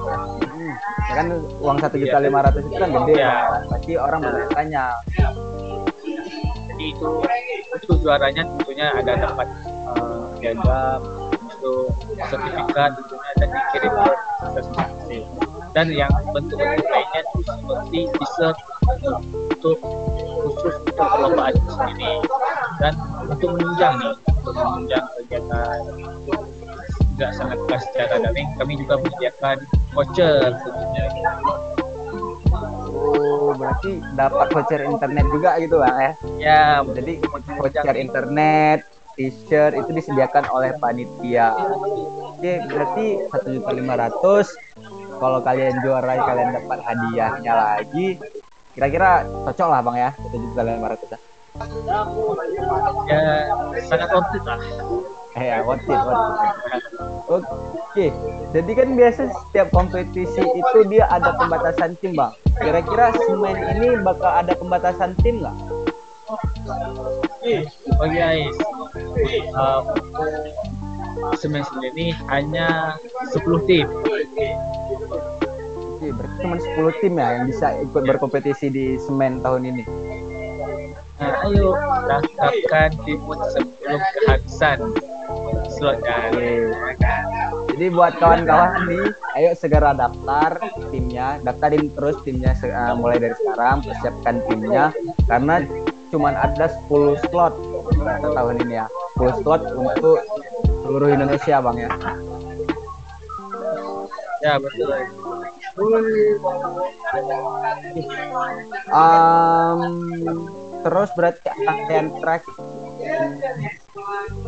Hmm, 0.00 0.72
ya 1.12 1.12
kan 1.12 1.26
uang 1.60 1.76
satu 1.76 2.00
juta 2.00 2.24
lima 2.24 2.40
ratus 2.40 2.64
itu 2.64 2.76
kan 2.78 2.88
gede. 2.88 3.20
Bang. 3.20 3.68
pasti 3.68 3.92
orang 4.00 4.20
bertanya 4.24 4.96
jadi 6.72 6.84
itu 6.96 7.08
untuk 7.68 7.96
juaranya 8.00 8.48
tentunya 8.48 8.96
ada 8.96 9.12
dapat 9.28 9.46
uh, 9.92 10.24
itu 11.60 11.74
sertifikat 12.32 12.90
tentunya 12.96 13.32
dan 13.36 13.48
dikirim 13.52 13.92
ke 13.92 14.12
masing-masing 14.40 15.24
dan 15.70 15.86
yang 15.94 16.10
bentuk-bentuk 16.34 16.86
lainnya 16.90 17.20
itu 17.22 17.38
seperti 17.46 18.00
dessert 18.18 18.58
untuk 18.90 19.78
khusus 20.42 20.74
untuk 20.82 20.96
perlombaan 20.98 21.54
itu 21.54 21.70
sendiri. 21.70 22.14
Dan 22.80 22.92
untuk 23.28 23.48
menunjang 23.54 23.94
nih 24.00 24.14
untuk 24.42 24.54
menunjang 24.56 25.04
kegiatan. 25.20 25.78
Tidak 26.90 27.30
sangat 27.36 27.58
kelas 27.68 27.82
secara 27.92 28.14
daring 28.24 28.48
kami 28.56 28.72
juga 28.80 28.94
menyediakan 28.96 29.56
voucher 29.92 30.56
tentunya 30.64 31.04
oh 32.96 33.52
berarti 33.52 34.00
dapat 34.16 34.48
voucher 34.56 34.80
internet 34.88 35.26
juga 35.28 35.50
gitu 35.60 35.76
bang 35.84 35.96
ya? 36.00 36.12
Ya 36.40 36.62
jadi 36.80 37.20
voucher 37.60 37.96
internet 38.00 38.88
t-shirt 39.20 39.76
itu 39.76 39.90
disediakan 39.92 40.48
oleh 40.48 40.72
panitia. 40.80 41.52
Oke 42.32 42.64
berarti 42.64 43.06
satu 43.28 43.48
juta 43.52 43.70
lima 43.76 43.94
ratus. 44.00 44.48
Kalau 45.20 45.44
kalian 45.44 45.76
juara 45.84 46.16
kalian 46.16 46.56
dapat 46.56 46.80
hadiahnya 46.80 47.52
lagi. 47.52 48.16
Kira-kira 48.72 49.28
cocok 49.44 49.68
lah 49.68 49.80
bang 49.84 49.96
ya 50.00 50.10
satu 50.16 50.36
juta 50.40 50.60
lima 50.64 50.88
ratus 50.88 51.08
ya 53.10 53.20
sangat 53.84 54.08
worth 54.08 54.32
it 54.32 54.44
lah. 54.48 54.58
Eh 55.36 55.44
ya 55.44 55.56
worth 55.68 55.84
it, 55.84 56.00
worth 56.00 56.24
it. 56.40 56.54
oke 57.28 58.06
jadi 58.50 58.70
kan 58.74 58.88
biasa 58.96 59.20
setiap 59.28 59.68
kompetisi 59.70 60.40
itu 60.40 60.78
dia 60.88 61.04
ada 61.12 61.36
pembatasan 61.36 61.92
tim 62.00 62.16
bang. 62.16 62.32
Kira-kira 62.56 63.12
semen 63.28 63.56
ini 63.76 64.00
bakal 64.00 64.32
ada 64.32 64.56
pembatasan 64.56 65.12
tim 65.20 65.44
nggak 65.44 65.56
Oh 67.40 68.04
guys, 68.04 68.52
uh, 69.56 69.80
semen 71.40 71.64
sendiri 71.64 72.12
hanya 72.28 73.00
10 73.32 73.64
tim. 73.64 73.88
Oke, 75.96 76.06
berarti 76.12 76.36
cuma 76.44 76.56
10 76.60 77.00
tim 77.00 77.16
ya 77.16 77.40
yang 77.40 77.48
bisa 77.48 77.80
ikut 77.80 78.02
berkompetisi 78.04 78.68
di 78.68 79.00
semen 79.00 79.40
tahun 79.40 79.72
ini. 79.72 79.84
Nah, 81.16 81.48
ayo 81.48 81.80
daftarkan 82.08 82.92
timut 83.08 83.40
sebelum 83.56 84.00
kehabisan 84.20 84.78
slotnya. 85.72 86.16
Oke. 86.36 86.76
Jadi 87.72 87.86
buat 87.96 88.20
kawan-kawan 88.20 88.84
nih, 88.84 89.08
ayo 89.40 89.56
segera 89.56 89.96
daftar 89.96 90.60
timnya, 90.92 91.40
daftarin 91.40 91.88
terus 91.96 92.20
timnya 92.20 92.52
uh, 92.68 92.92
mulai 92.92 93.16
dari 93.16 93.32
sekarang, 93.40 93.80
persiapkan 93.80 94.36
timnya 94.44 94.92
karena 95.24 95.64
cuma 96.10 96.34
ada 96.34 96.66
10 96.90 97.22
slot 97.30 97.54
pada 98.02 98.28
tahun 98.34 98.54
ini 98.66 98.74
ya. 98.82 98.86
10 99.16 99.40
slot 99.42 99.62
untuk 99.78 100.18
seluruh 100.82 101.08
Indonesia, 101.14 101.56
Bang 101.62 101.78
ya. 101.78 101.90
Ya 104.40 104.56
betul. 104.56 104.88
Um, 108.90 109.80
terus 110.80 111.10
berarti 111.12 111.48
rangkaian 111.60 112.08
track 112.24 112.42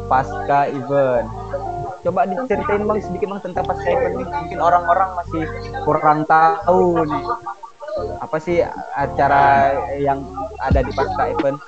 pasca 0.09 0.61
event. 0.73 1.29
Coba 2.03 2.27
diceritain 2.27 2.83
bang 2.83 2.99
sedikit 2.99 3.27
bang 3.31 3.41
tentang 3.45 3.65
pasca 3.69 3.89
event 3.93 4.15
ini. 4.17 4.25
Mungkin 4.27 4.59
orang-orang 4.59 5.11
masih 5.23 5.45
kurang 5.85 6.25
tahu 6.27 7.05
nih. 7.07 7.25
Apa 8.21 8.37
sih 8.41 8.65
acara 8.97 9.77
yang 10.01 10.25
ada 10.65 10.81
di 10.81 10.93
pasca 10.97 11.33
event? 11.33 11.59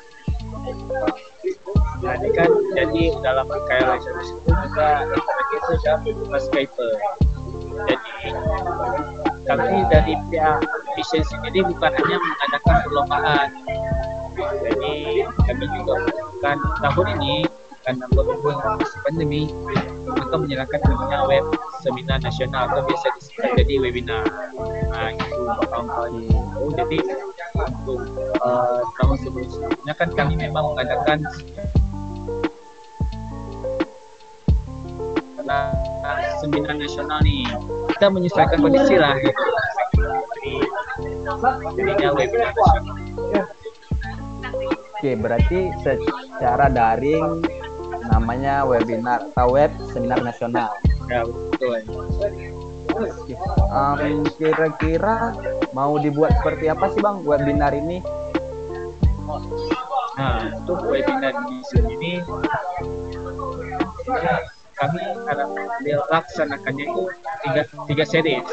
Jadi 2.04 2.28
kan 2.36 2.50
jadi 2.76 3.02
dalam 3.24 3.46
rangkaian 3.48 3.86
license 3.96 4.30
itu 4.32 4.50
juga 4.52 4.88
itu 5.52 5.72
sudah. 5.80 5.96
Jadi 7.84 8.28
kami 9.44 9.78
dari 9.92 10.14
pihak 10.30 10.60
Vision 10.94 11.22
sendiri 11.26 11.66
bukan 11.68 11.90
hanya 11.90 12.16
mengadakan 12.16 12.76
perlombaan. 12.86 13.48
Jadi 14.36 14.94
kami 15.28 15.64
juga 15.80 15.92
melakukan 16.00 16.56
tahun 16.80 17.06
ini 17.20 17.34
karena 17.84 18.06
berhubung 18.16 18.58
pandemi 19.04 19.52
maka 20.08 20.34
menyerahkan 20.40 20.80
namanya 20.88 21.18
web 21.28 21.44
seminar 21.84 22.18
nasional 22.24 22.64
atau 22.72 22.80
biasa 22.88 23.06
disingkat 23.20 23.23
jadi 23.52 23.74
webinar. 23.80 24.24
Nah 24.88 25.08
itu 25.12 25.40
kawan-kawan 25.68 26.10
tahu. 26.54 26.68
Jadi 26.72 26.98
untuk 27.54 28.00
uh, 28.40 28.80
tahun 28.98 29.16
sebelumnya 29.20 29.94
kan 29.94 30.08
kami 30.16 30.34
memang 30.38 30.64
mengadakan 30.74 31.18
seminar 36.40 36.72
nasional 36.76 37.20
nih 37.20 37.44
kita 37.94 38.06
menyesuaikan 38.08 38.58
kondisi 38.64 38.96
lah 38.96 39.12
gitu. 39.20 39.42
Jadi 40.40 40.54
jadinya 41.76 42.08
webinar 42.16 42.50
nasional. 42.56 42.94
Oke, 44.94 45.10
berarti 45.20 45.58
secara 45.84 46.72
daring 46.72 47.44
namanya 48.08 48.64
webinar 48.64 49.28
atau 49.36 49.52
web 49.52 49.68
seminar 49.92 50.24
nasional. 50.24 50.72
Ya 51.12 51.28
betul. 51.28 51.84
Em, 52.94 54.22
kira-kira 54.38 55.34
mau 55.74 55.98
dibuat 55.98 56.30
seperti 56.38 56.70
apa 56.70 56.86
sih 56.94 57.00
bang 57.02 57.18
webinar 57.26 57.72
ini? 57.74 57.98
Nah 60.14 60.38
untuk 60.62 60.78
webinar 60.86 61.34
di 61.50 61.58
sini 61.74 62.12
kami 64.74 65.00
akan 65.30 65.48
melaksanakannya 65.86 66.84
itu 66.86 67.02
tiga, 67.46 67.62
tiga 67.86 68.04
series. 68.04 68.46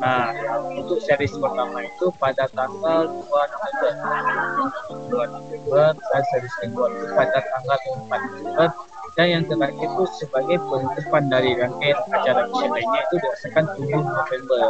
Nah, 0.00 0.32
untuk 0.72 0.98
series 1.04 1.32
pertama 1.36 1.84
itu 1.84 2.08
pada 2.16 2.48
tanggal 2.52 3.08
2 3.08 3.28
November. 3.28 3.92
2 5.08 5.34
November 5.36 5.86
dan 5.94 6.22
series 6.32 6.54
kedua 6.64 6.86
itu 6.90 7.06
pada 7.12 7.38
tanggal 7.44 7.78
4 8.08 8.08
November 8.08 8.68
dan 9.14 9.26
yang 9.30 9.44
terakhir 9.46 9.86
itu 9.86 10.04
sebagai 10.18 10.56
penutupan 10.58 11.30
dari 11.30 11.54
rangkaian 11.54 11.98
acara 12.10 12.50
mission 12.50 12.70
lainnya 12.74 13.00
itu 13.06 13.14
dirasakan 13.22 13.64
7 13.78 14.02
November. 14.02 14.60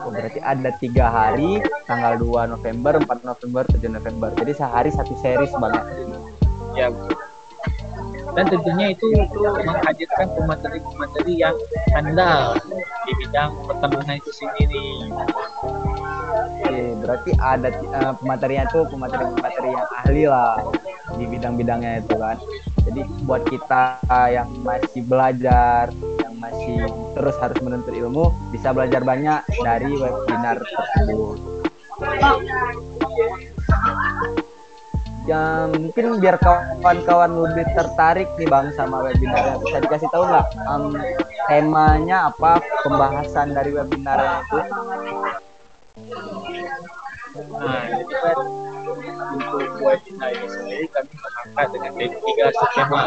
Oh, 0.00 0.10
berarti 0.10 0.40
ada 0.42 0.70
tiga 0.80 1.06
hari, 1.08 1.62
tanggal 1.88 2.20
2 2.20 2.52
November, 2.52 2.92
4 3.00 3.24
November, 3.24 3.62
7 3.68 3.88
November. 3.88 4.28
Jadi 4.36 4.52
sehari 4.52 4.90
satu 4.92 5.14
series 5.24 5.52
banget. 5.56 5.84
Ya, 6.76 6.92
dan 8.34 8.46
tentunya 8.46 8.94
itu 8.94 9.06
menghadirkan 9.42 10.26
pemateri-pemateri 10.38 11.34
yang 11.34 11.56
handal 11.90 12.54
di 13.06 13.12
bidang 13.24 13.50
pertambangan 13.66 14.16
itu 14.22 14.30
sendiri. 14.30 15.10
Oke, 16.60 16.92
berarti 17.00 17.30
ada 17.40 17.72
uh, 17.72 18.12
pematerinya 18.20 18.68
tuh 18.68 18.84
pemateri-pemateri 18.92 19.70
yang 19.72 19.88
ahli 20.04 20.24
lah 20.28 20.60
di 21.16 21.24
bidang-bidangnya 21.24 22.04
itu 22.04 22.14
kan. 22.20 22.36
Jadi 22.84 23.00
buat 23.24 23.42
kita 23.48 24.04
yang 24.28 24.48
masih 24.60 25.00
belajar, 25.08 25.88
yang 26.20 26.34
masih 26.36 26.84
terus 27.16 27.36
harus 27.40 27.58
menuntut 27.64 27.96
ilmu, 27.96 28.28
bisa 28.52 28.76
belajar 28.76 29.00
banyak 29.00 29.40
dari 29.64 29.88
webinar 29.96 30.60
tersebut. 30.60 31.40
Ya, 35.24 35.64
mungkin 35.72 36.20
biar 36.20 36.36
kawan-kawan 36.40 37.40
lebih 37.40 37.64
tertarik 37.72 38.28
nih 38.36 38.48
bang 38.50 38.68
sama 38.76 39.00
webinarnya 39.04 39.62
bisa 39.64 39.76
dikasih 39.80 40.08
tahu 40.10 40.26
nggak 40.26 40.46
em, 40.64 40.84
temanya 41.46 42.32
apa 42.34 42.58
pembahasan 42.82 43.54
dari 43.54 43.70
webinarnya 43.70 44.42
itu 44.42 44.58
Nah, 47.30 47.82
jadi 47.86 48.14
kan 48.18 48.36
untuk 49.30 49.62
webinar 49.78 50.30
ini 50.34 50.48
sendiri 50.50 50.86
kami 50.90 51.14
mengangkat 51.14 51.66
dengan 51.70 51.92
tiga 51.94 52.46
skema. 52.50 53.02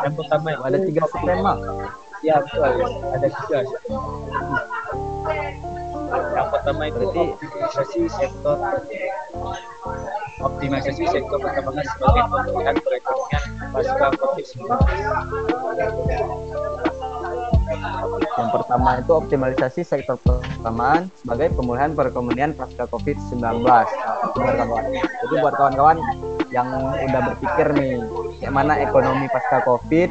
Yang 0.00 0.14
pertama 0.16 0.46
itu 0.56 0.62
ada 0.64 0.78
tiga 0.80 1.02
skema 1.12 1.52
Ya 2.24 2.40
betul, 2.40 2.72
ada 3.12 3.28
tiga. 3.28 3.58
Yang 6.06 6.48
pertama 6.48 6.82
itu 6.88 6.96
Berarti- 7.04 7.34
optimalisasi 7.36 8.00
sektor 8.08 8.56
optimalisasi 10.36 11.04
sektor 11.10 11.36
pertambangan 11.42 11.84
sebagai 11.92 12.22
pemulihan 12.30 12.76
perekonomian 12.80 13.42
pasca 13.74 14.08
COVID-19. 14.16 14.70
Yang 18.36 18.50
pertama 18.52 18.90
itu 19.00 19.12
optimalisasi 19.16 19.80
sektor 19.86 20.16
pertamanan 20.20 21.08
sebagai 21.16 21.56
pemulihan 21.56 21.92
perekonomian 21.96 22.52
pasca 22.52 22.84
COVID-19. 22.90 23.42
Nah, 23.64 23.86
kawan-kawan. 24.36 24.84
Jadi 24.92 25.34
buat 25.40 25.54
kawan-kawan 25.56 25.96
yang 26.52 26.68
udah 26.94 27.20
berpikir 27.32 27.66
nih, 27.74 27.94
bagaimana 28.38 28.72
ekonomi 28.80 29.26
pasca 29.32 29.64
COVID, 29.64 30.08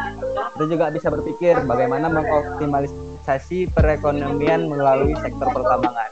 itu 0.55 0.63
juga 0.71 0.85
bisa 0.91 1.07
berpikir 1.11 1.53
bagaimana 1.63 2.07
mengoptimalisasi 2.11 3.71
perekonomian 3.71 4.67
melalui 4.67 5.15
sektor 5.21 5.47
pertambangan. 5.51 6.09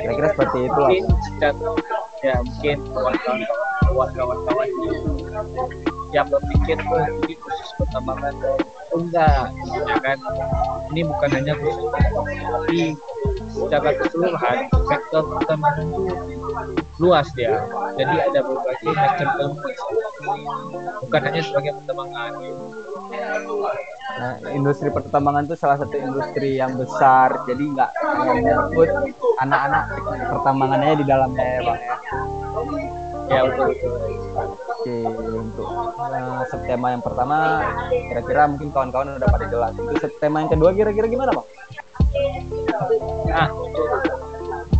Kira-kira 0.00 0.28
seperti 0.34 0.58
itu 0.66 0.82
mungkin 1.40 1.54
ya 2.20 2.36
mungkin 2.44 2.76
kawan-kawan 4.14 4.68
yang 6.10 6.26
berpikir 6.28 6.76
oh 6.90 7.06
khusus 7.24 7.70
pertambangan 7.78 8.34
oh, 8.94 9.00
enggak 9.00 9.46
ya 9.86 9.96
kan? 10.02 10.18
Ini 10.90 11.00
bukan 11.06 11.30
hanya 11.34 11.54
khusus 11.58 11.88
tapi 11.90 12.78
secara 13.50 13.90
keseluruhan 13.98 14.56
sektor 14.70 15.22
pertambangan 15.26 15.86
itu 15.86 16.02
luas 17.00 17.28
dia. 17.34 17.64
Jadi 17.96 18.14
ada 18.20 18.40
berbagai 18.44 18.90
macam 18.92 19.28
ilmu 19.40 19.58
bukan 21.06 21.20
hanya 21.26 21.40
sebagai 21.42 21.72
pertambangan. 21.82 22.32
Nah, 24.10 24.34
industri 24.52 24.88
pertambangan 24.92 25.48
itu 25.48 25.56
salah 25.56 25.78
satu 25.80 25.96
industri 25.96 26.60
yang 26.60 26.76
besar, 26.76 27.46
jadi 27.48 27.62
nggak 27.62 27.90
menyangkut 28.26 28.90
anak-anak 29.40 29.84
pertambangannya 30.28 30.94
di 31.00 31.04
dalamnya 31.08 31.46
ya 31.46 31.60
bang 31.64 31.80
ya. 31.80 31.96
ya 33.30 33.40
betul 33.46 33.64
betul. 33.72 33.92
Oke, 34.80 34.96
untuk 35.60 35.94
uh, 36.00 36.42
subtema 36.48 36.96
yang 36.96 37.02
pertama, 37.04 37.36
kira-kira 37.90 38.42
mungkin 38.48 38.68
kawan-kawan 38.72 39.16
udah 39.20 39.28
pada 39.28 39.46
jelas. 39.48 39.72
Untuk 39.76 39.98
subtema 40.00 40.36
yang 40.44 40.50
kedua 40.50 40.70
kira-kira 40.72 41.06
gimana 41.06 41.30
bang? 41.36 41.48
Nah, 43.30 43.48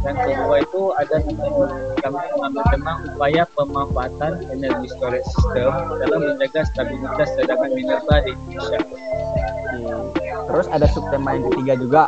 yang 0.00 0.16
kedua 0.16 0.56
itu 0.64 0.82
ada 0.96 1.16
namanya 1.20 1.68
kami 2.00 2.16
mengambil 2.32 2.64
tema 2.72 2.92
upaya 3.04 3.42
pemanfaatan 3.52 4.32
energi 4.48 4.88
storage 4.96 5.28
system 5.28 5.70
dalam 6.00 6.20
menjaga 6.24 6.60
stabilitas 6.72 7.28
cadangan 7.36 7.70
minerba 7.76 8.16
di 8.24 8.32
Indonesia. 8.32 8.78
Oke. 8.80 10.24
Terus 10.24 10.66
ada 10.72 10.86
subtema 10.90 11.36
yang 11.36 11.44
ketiga 11.52 11.74
juga. 11.76 12.02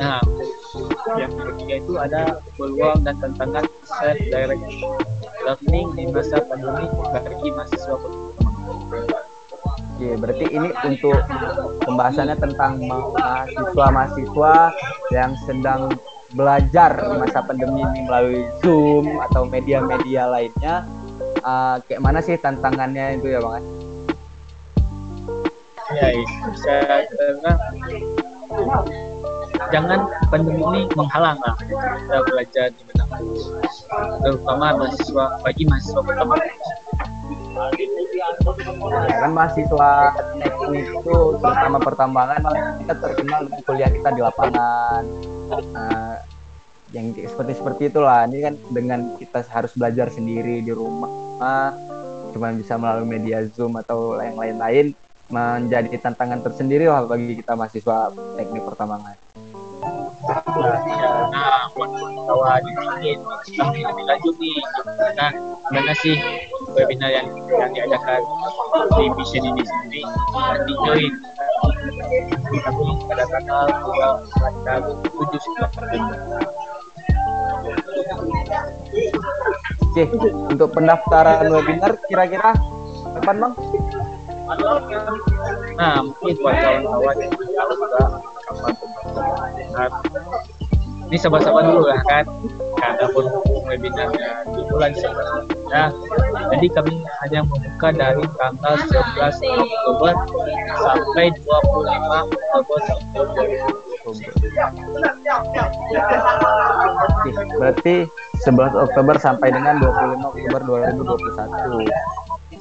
Nah, 0.00 0.20
yang 1.16 1.32
ketiga 1.32 1.74
itu 1.80 1.92
ada 2.00 2.22
peluang 2.56 3.04
dan 3.04 3.14
tantangan 3.20 3.64
self 3.84 4.18
direct 4.32 4.64
learning 5.46 5.86
di 5.94 6.04
masa 6.10 6.42
pandemi 6.42 6.90
bagi 7.14 7.48
mahasiswa 7.54 7.96
Oke, 9.96 10.12
berarti 10.20 10.46
ini 10.52 10.68
untuk 10.84 11.16
pembahasannya 11.88 12.36
tentang 12.36 12.84
mahasiswa-mahasiswa 12.84 14.54
yang 15.08 15.32
sedang 15.48 15.88
belajar 16.36 17.00
di 17.00 17.16
masa 17.16 17.40
pandemi 17.40 17.80
ini 17.80 18.04
melalui 18.04 18.44
Zoom 18.60 19.08
atau 19.24 19.48
media-media 19.48 20.28
lainnya. 20.28 20.84
Uh, 21.40 21.80
kayak 21.88 22.04
mana 22.04 22.20
sih 22.20 22.36
tantangannya 22.36 23.16
itu 23.16 23.32
ya 23.32 23.40
bang? 23.40 23.64
Ya, 25.96 26.08
bisa 26.52 26.74
karena 26.84 27.52
jangan 29.72 30.08
pandemi 30.28 30.62
ini 30.62 30.80
menghalang 30.94 31.38
lah. 31.40 31.56
Kita 31.60 32.16
belajar 32.26 32.66
di 32.72 32.82
mana 32.86 33.04
terutama 34.22 34.66
mahasiswa 34.82 35.24
bagi 35.42 35.62
mahasiswa 35.66 36.00
pertama. 36.02 36.34
Ya 39.06 39.16
kan 39.24 39.32
mahasiswa 39.32 39.90
teknik 40.40 40.84
itu 40.92 41.16
terutama 41.40 41.78
pertambangan 41.80 42.40
kita 42.84 42.94
terkenal 43.00 43.40
dengan 43.48 43.60
kuliah 43.64 43.90
kita 43.90 44.08
di 44.12 44.20
lapangan. 44.20 45.02
Nah, 45.72 46.20
yang 46.94 47.12
seperti 47.16 47.52
seperti 47.56 47.82
itulah. 47.88 48.28
Ini 48.28 48.38
kan 48.44 48.54
dengan 48.70 49.00
kita 49.16 49.40
harus 49.50 49.72
belajar 49.74 50.12
sendiri 50.12 50.60
di 50.60 50.72
rumah 50.72 51.72
cuma 52.36 52.52
bisa 52.52 52.76
melalui 52.76 53.08
media 53.08 53.40
zoom 53.48 53.80
atau 53.80 54.20
yang 54.20 54.36
lain-lain 54.36 54.92
menjadi 55.32 55.96
tantangan 55.98 56.44
tersendiri 56.44 56.86
lah 56.86 57.08
bagi 57.08 57.34
kita 57.40 57.56
mahasiswa 57.56 58.12
teknik 58.36 58.62
pertambangan. 58.62 59.16
Nah, 60.26 61.70
buat 61.78 61.90
kawan 62.26 62.62
ingin 62.66 63.18
kami 63.54 63.78
lebih 63.86 64.04
lanjut 64.10 64.34
nih, 64.42 64.58
nah, 65.14 65.30
gimana 65.70 65.92
sih 66.02 66.18
webinar 66.74 67.10
yang 67.14 67.28
yang 67.46 67.70
diadakan 67.70 68.20
di 68.98 69.04
mission 69.14 69.46
ini 69.46 69.62
sendiri 69.62 70.02
di 70.66 70.72
join 70.82 71.12
kami 72.58 72.86
pada 73.06 73.24
tanggal 73.30 73.66
tanggal 74.34 74.78
tujuh 75.14 75.40
Oke, 79.86 80.04
untuk 80.50 80.68
pendaftaran 80.74 81.46
webinar 81.54 81.94
kira-kira 82.10 82.50
kapan 83.16 83.36
bang? 83.46 83.52
Nah, 85.76 85.94
mungkin 86.02 86.34
buat 86.42 86.54
kawan-kawan 86.58 87.16
yang 87.18 87.32
tahu 87.34 88.35
Ini 91.06 91.22
sabar-sabar 91.22 91.62
dulu 91.62 91.86
lah 91.86 92.02
kan, 92.10 92.26
karena 92.82 93.06
pun 93.14 93.30
webinarnya 93.66 94.42
di 94.50 94.62
bulan 94.66 94.90
September. 94.90 95.94
Jadi 96.50 96.66
kami 96.74 96.98
hanya 97.26 97.46
membuka 97.46 97.94
dari 97.94 98.26
tanggal 98.34 98.74
11 98.90 99.38
Oktober 99.38 100.12
sampai 100.82 101.30
25 101.46 102.26
Oktober 102.26 102.78
tahun 102.82 103.38
Oke, 107.06 107.30
berarti 107.58 107.94
11 108.42 108.74
Oktober 108.74 109.14
sampai 109.18 109.48
dengan 109.54 109.78
25 109.82 110.26
Oktober 110.26 110.60
2021. 110.90 111.86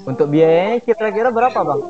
Untuk 0.06 0.30
biayanya 0.30 0.86
kira-kira 0.86 1.34
berapa, 1.34 1.66
Bang? 1.66 1.82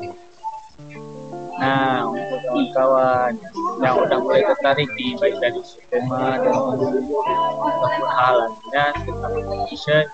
Nah, 1.56 2.04
untuk 2.04 2.40
kawan-kawan 2.44 3.32
yang 3.80 3.96
udah 3.96 4.18
mulai 4.20 4.44
tertarik 4.44 4.88
di 4.96 5.16
baik 5.16 5.36
dari 5.40 5.60
skema 5.64 6.36
dan 6.44 6.52
ataupun 6.52 8.04
hal 8.12 8.34
lainnya 8.44 8.86
tentang 9.04 9.32
education 9.40 10.04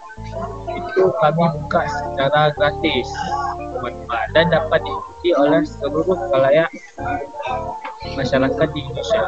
itu 0.71 1.03
kami 1.19 1.45
buka 1.59 1.83
secara 1.91 2.55
gratis. 2.55 3.09
Teman-teman 3.73 4.27
dan 4.39 4.47
dapat 4.55 4.81
diikuti 4.87 5.31
oleh 5.35 5.67
seluruh 5.67 6.19
kalayak 6.31 6.71
masyarakat 8.15 8.69
di 8.71 8.79
Indonesia. 8.79 9.23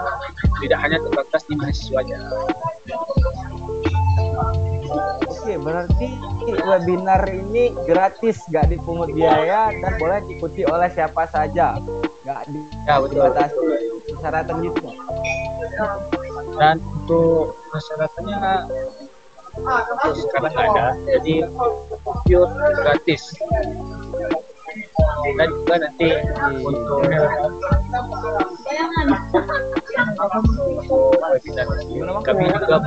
Tidak 0.63 0.79
hanya 0.79 0.99
terbatas 1.03 1.43
di 1.51 1.55
mahasiswanya 1.59 2.21
Oke, 5.45 5.61
berarti 5.61 6.09
webinar 6.65 7.21
ini 7.29 7.69
gratis, 7.85 8.41
gak 8.49 8.73
dipungut 8.73 9.13
biaya 9.13 9.69
dan 9.77 9.93
boleh 10.01 10.25
diikuti 10.25 10.65
oleh 10.65 10.89
siapa 10.89 11.29
saja, 11.29 11.77
gak 12.25 12.49
ya, 12.89 12.97
betul. 12.97 13.29
dibatasi 13.29 13.61
persyaratan 14.09 14.57
gitu. 14.65 14.89
Dan 16.57 16.81
untuk 16.81 17.61
masyarakatnya 17.77 18.41
untuk 19.61 20.17
sekarang 20.17 20.49
nggak 20.49 20.65
ada, 20.65 20.87
jadi 21.13 21.35
pure 22.25 22.49
gratis. 22.81 23.37
Dan 25.29 25.49
juga 25.61 25.75
nanti 25.77 26.09
untuk 26.65 27.05
webinar 31.21 31.69
kami 32.25 32.49
juga 32.49 32.81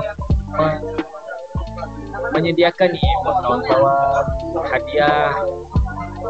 menyediakan 2.37 2.89
nih 2.93 3.09
buat 3.25 3.37
kawan-kawan 3.41 4.25
hadiah 4.69 5.33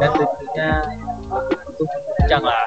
dan 0.00 0.10
tentunya 0.16 0.70
untuk 1.28 1.88
bincang 2.16 2.44
lah. 2.44 2.64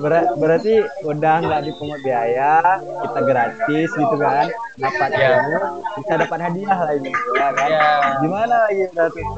Ber 0.00 0.12
berarti 0.40 0.74
udah 1.04 1.34
nggak 1.44 1.60
dipungut 1.68 2.00
biaya, 2.00 2.80
kita 2.80 3.20
gratis 3.26 3.88
gitu 3.92 4.16
kan, 4.16 4.48
dapat 4.80 5.10
Ya. 5.12 5.28
ilmu, 5.36 5.58
bisa 6.00 6.12
dapat 6.24 6.38
hadiah 6.40 6.78
lagi, 6.80 7.12
ya 7.36 7.48
kan? 7.52 7.68
Ya. 7.68 7.90
Gimana 8.24 8.54
lagi 8.70 8.84
berarti? 8.96 9.22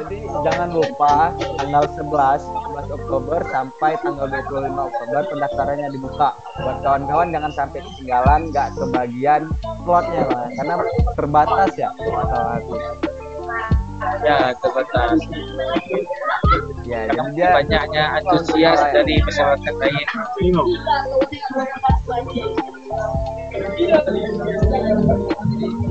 Jadi 0.00 0.16
jangan 0.46 0.68
lupa 0.72 1.34
tanggal 1.60 1.84
11, 1.98 2.40
11 2.40 2.59
Oktober 2.90 3.40
sampai 3.48 3.96
tanggal 4.02 4.26
25 4.28 4.90
Oktober 4.90 5.22
pendaftarannya 5.30 5.88
dibuka. 5.94 6.34
Buat 6.60 6.78
kawan-kawan 6.84 7.32
jangan 7.32 7.52
sampai 7.54 7.78
ketinggalan, 7.82 8.40
nggak 8.50 8.68
kebagian 8.76 9.42
slotnya 9.82 10.22
lah, 10.28 10.46
karena 10.58 10.74
terbatas 11.14 11.70
ya 11.78 11.88
masalah 11.96 12.58
itu. 12.60 12.76
Ya 14.24 14.38
terbatas. 14.58 15.18
Ya, 16.88 17.06
Karena 17.06 17.30
jadi 17.30 17.36
dia 17.36 17.48
banyaknya 17.62 18.04
antusias 18.18 18.80
dari 18.90 19.20
masyarakat 19.22 19.74
lain. 19.78 20.06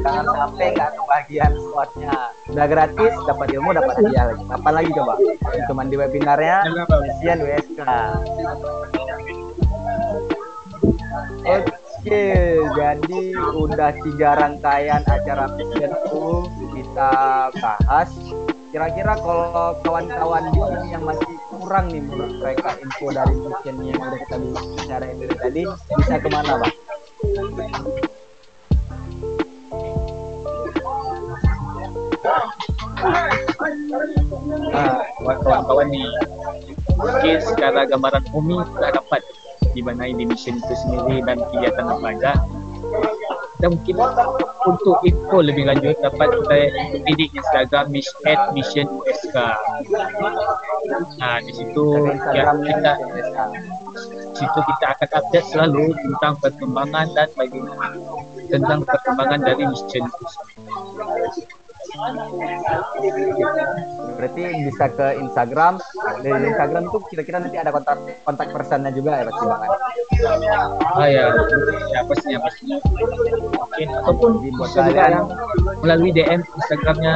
Jangan 0.01 0.25
sampai 0.33 0.67
nggak 0.73 0.91
kebagian 0.97 1.51
slotnya. 1.57 2.15
Udah 2.49 2.65
gratis, 2.65 3.13
dapat 3.25 3.47
ilmu, 3.53 3.69
dapat 3.75 3.93
hadiah 4.01 4.23
lagi. 4.33 4.43
Apa 4.49 4.69
lagi 4.73 4.89
coba? 4.93 5.13
Cuman 5.69 5.85
di 5.87 5.95
webinarnya, 5.97 6.57
Mission 6.89 7.37
WSK. 7.45 7.79
Oke, 11.49 12.23
jadi 12.79 13.21
udah 13.59 13.91
tiga 14.07 14.29
rangkaian 14.39 15.01
acara 15.03 15.45
Mission 15.53 15.91
itu 15.91 16.25
kita 16.73 17.11
bahas. 17.59 18.09
kira-kira 18.69 19.17
kalau 19.17 19.73
kawan-kawan 19.81 20.45
yang 20.93 21.01
masih 21.01 21.33
kurang 21.49 21.89
nih 21.89 22.05
menurut 22.05 22.37
mereka 22.37 22.77
info 22.77 23.09
dari 23.09 23.33
mission 23.33 23.75
yang 23.81 23.97
udah 23.97 24.19
kita 24.21 24.35
bicarain 24.37 25.17
dari 25.17 25.35
tadi 25.41 25.61
bisa 25.97 26.15
ke 26.21 26.29
mana 26.29 26.53
bang? 26.61 26.73
Ah, 34.73 35.01
kawan-kawan 35.17 35.87
nih 35.89 36.09
mungkin 36.99 37.37
secara 37.41 37.87
gambaran 37.87 38.25
umi 38.35 38.59
sudah 38.75 38.91
dapat 38.91 39.21
di 39.71 39.81
mana 39.81 40.09
ini 40.09 40.27
mission 40.27 40.59
itu 40.59 40.73
sendiri 40.75 41.23
dan 41.23 41.39
kegiatan 41.49 41.85
apa 41.87 42.07
aja 42.11 42.33
dan 43.59 43.75
mungkin 43.75 43.95
untuk 44.67 44.97
info 45.03 45.37
lebih 45.43 45.67
lanjut 45.67 45.95
dapat 45.99 46.27
kita 46.31 46.57
di 47.11 47.25
Instagram 47.35 47.91
at 48.27 48.41
mission 48.55 48.87
usk 49.03 49.35
nah 51.19 51.37
di 51.43 51.51
situ 51.51 51.85
ya, 52.31 52.55
kita 52.55 52.93
situ 54.35 54.59
kita 54.63 54.85
akan 54.95 55.09
update 55.11 55.47
selalu 55.51 55.91
tentang 55.91 56.33
perkembangan 56.39 57.07
dan 57.11 57.27
bagaimana 57.35 57.87
tentang 58.47 58.79
perkembangan 58.87 59.39
dari 59.43 59.63
mission 59.67 60.03
itu 60.07 60.25
Berarti 64.19 64.41
bisa 64.67 64.85
ke 64.91 65.07
Instagram. 65.19 65.73
Dari 66.23 66.45
Instagram 66.51 66.83
tuh 66.91 67.01
kira-kira 67.07 67.37
nanti 67.43 67.57
ada 67.59 67.71
kontak 67.71 67.97
kontak 68.27 68.47
personnya 68.51 68.91
juga 68.91 69.19
ya 69.19 69.23
pasti 69.27 69.45
bang. 69.47 69.61
Ah 70.99 71.07
ya, 71.07 71.25
ya 71.95 71.99
pastinya 72.03 72.39
pastinya. 72.43 72.77
Mungkin 73.55 73.87
ataupun 74.03 74.31
bisa 74.43 74.79
juga 74.91 75.03
yang 75.07 75.25
melalui 75.83 76.11
DM 76.11 76.41
Instagramnya. 76.43 77.13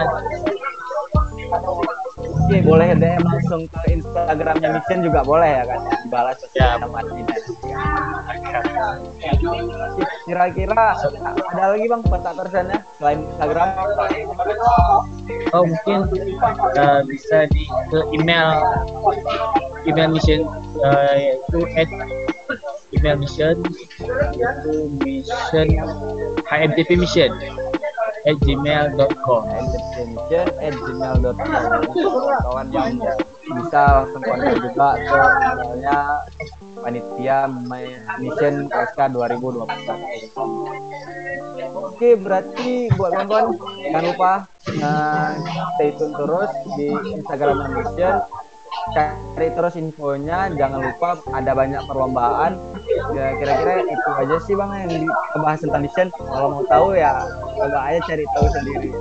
Oke, 2.43 2.58
boleh 2.63 2.88
DM 2.98 3.24
langsung 3.24 3.62
ke 3.67 3.80
Instagramnya 4.00 4.69
Mission 4.80 5.00
juga 5.06 5.22
boleh 5.24 5.52
ya 5.62 5.63
kan? 5.67 5.80
Dibalas 6.08 6.39
ya 6.56 6.67
sama. 6.80 7.00
Kira-kira 10.24 10.86
ada 11.54 11.66
lagi 11.74 11.86
bang 11.89 12.02
kontak 12.06 12.34
personnya 12.38 12.80
selain 13.02 13.20
Instagram? 13.26 13.70
Oh 15.54 15.63
mungkin 15.66 16.00
uh, 16.78 17.02
bisa 17.06 17.46
di 17.50 17.63
ke 17.89 18.00
email 18.13 18.50
email 19.86 20.10
mission 20.13 20.46
uh, 20.82 21.16
yaitu 21.18 21.60
at 21.78 21.89
email 22.94 23.18
mission 23.20 23.56
yaitu 24.38 24.74
mission 25.02 25.68
hmtp 26.48 26.89
mission 26.98 27.32
at 28.24 28.38
gmail.com 28.39 29.44
mission 30.08 30.48
at 30.63 30.74
gmail.com 30.74 31.36
kawan 32.48 32.68
yang 32.72 32.96
bisa 33.44 33.82
langsung 33.84 34.24
kontak 34.24 34.56
juga 34.63 34.89
ke 34.96 35.18
emailnya 35.52 36.00
panitia 36.84 37.48
mission 38.19 38.67
SK 38.67 39.00
2021 39.15 39.63
oke 41.72 42.10
berarti 42.19 42.91
buat 43.00 43.12
kawan-kawan 43.15 43.56
jangan 43.88 44.04
lupa 44.04 44.34
nah, 44.80 45.32
stay 45.76 45.96
tune 45.96 46.13
terus 46.15 46.52
di 46.76 46.88
Instagram 47.19 47.58
mission. 47.72 48.15
Cari 48.84 49.54
terus 49.54 49.78
infonya 49.78 50.50
jangan 50.58 50.82
lupa 50.82 51.22
ada 51.32 51.54
banyak 51.54 51.86
perlombaan. 51.86 52.58
Ya 53.13 53.38
kira-kira 53.38 53.86
itu 53.86 54.10
aja 54.17 54.36
sih 54.43 54.58
bang 54.58 54.72
yang 54.89 55.08
dibahas 55.32 55.62
tentang 55.62 55.86
mission. 55.86 56.10
Kalau 56.10 56.48
mau 56.58 56.63
tahu 56.67 56.98
ya 56.98 57.22
coba 57.54 57.80
aja 57.86 58.00
cari 58.10 58.26
tahu 58.34 58.48
sendiri 58.50 58.91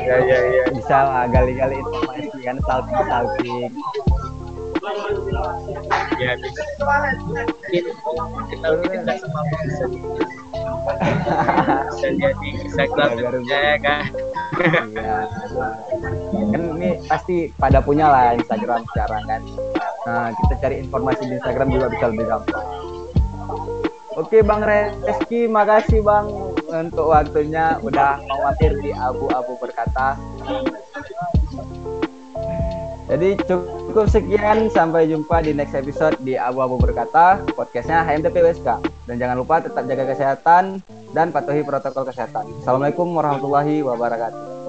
ya 0.00 0.16
ya 0.24 0.38
ya 0.40 0.64
bisa 0.72 0.96
lah 1.04 1.24
gali-gali 1.28 1.76
informasi 1.78 2.38
kan 2.42 2.56
stalking 2.64 3.00
stalking 3.04 3.70
ya 6.20 6.32
bisa 6.40 6.62
mungkin 6.80 7.84
kita 8.48 8.66
mungkin 8.80 8.98
nggak 9.04 9.16
semua 9.20 9.42
bisa? 9.44 9.84
Bisa 11.92 12.08
jadi 12.16 12.48
Instagram 12.64 13.10
ya 13.44 13.76
kan? 13.84 14.04
Iya. 14.90 15.18
Kan 16.50 16.62
ini 16.80 16.90
pasti 17.04 17.52
pada 17.60 17.84
punya 17.84 18.08
lah 18.08 18.32
Instagram 18.36 18.80
sekarang 18.96 19.22
kan. 19.28 19.40
Nah 20.08 20.32
kita 20.32 20.54
cari 20.64 20.80
informasi 20.80 21.28
di 21.28 21.34
Instagram 21.36 21.68
juga 21.68 21.86
bisa 21.92 22.04
lebih 22.08 22.26
gampang. 22.28 22.66
Oke 24.18 24.42
Bang 24.42 24.64
Reski, 24.64 25.46
makasih 25.46 26.00
Bang 26.02 26.28
untuk 26.70 27.10
waktunya 27.10 27.76
udah 27.82 28.22
mampir 28.22 28.72
di 28.78 28.94
Abu-Abu 28.94 29.58
berkata. 29.58 30.14
Jadi 33.10 33.34
cukup 33.42 34.06
sekian, 34.06 34.70
sampai 34.70 35.10
jumpa 35.10 35.42
di 35.42 35.50
next 35.50 35.74
episode 35.74 36.14
di 36.22 36.38
Abu-Abu 36.38 36.78
berkata, 36.78 37.42
podcastnya 37.58 38.06
HMTP 38.06 38.38
WSK. 38.38 38.68
Dan 39.10 39.18
jangan 39.18 39.34
lupa 39.42 39.58
tetap 39.58 39.82
jaga 39.90 40.06
kesehatan 40.14 40.78
dan 41.10 41.34
patuhi 41.34 41.66
protokol 41.66 42.06
kesehatan. 42.06 42.46
Assalamualaikum 42.62 43.10
warahmatullahi 43.10 43.82
wabarakatuh. 43.82 44.59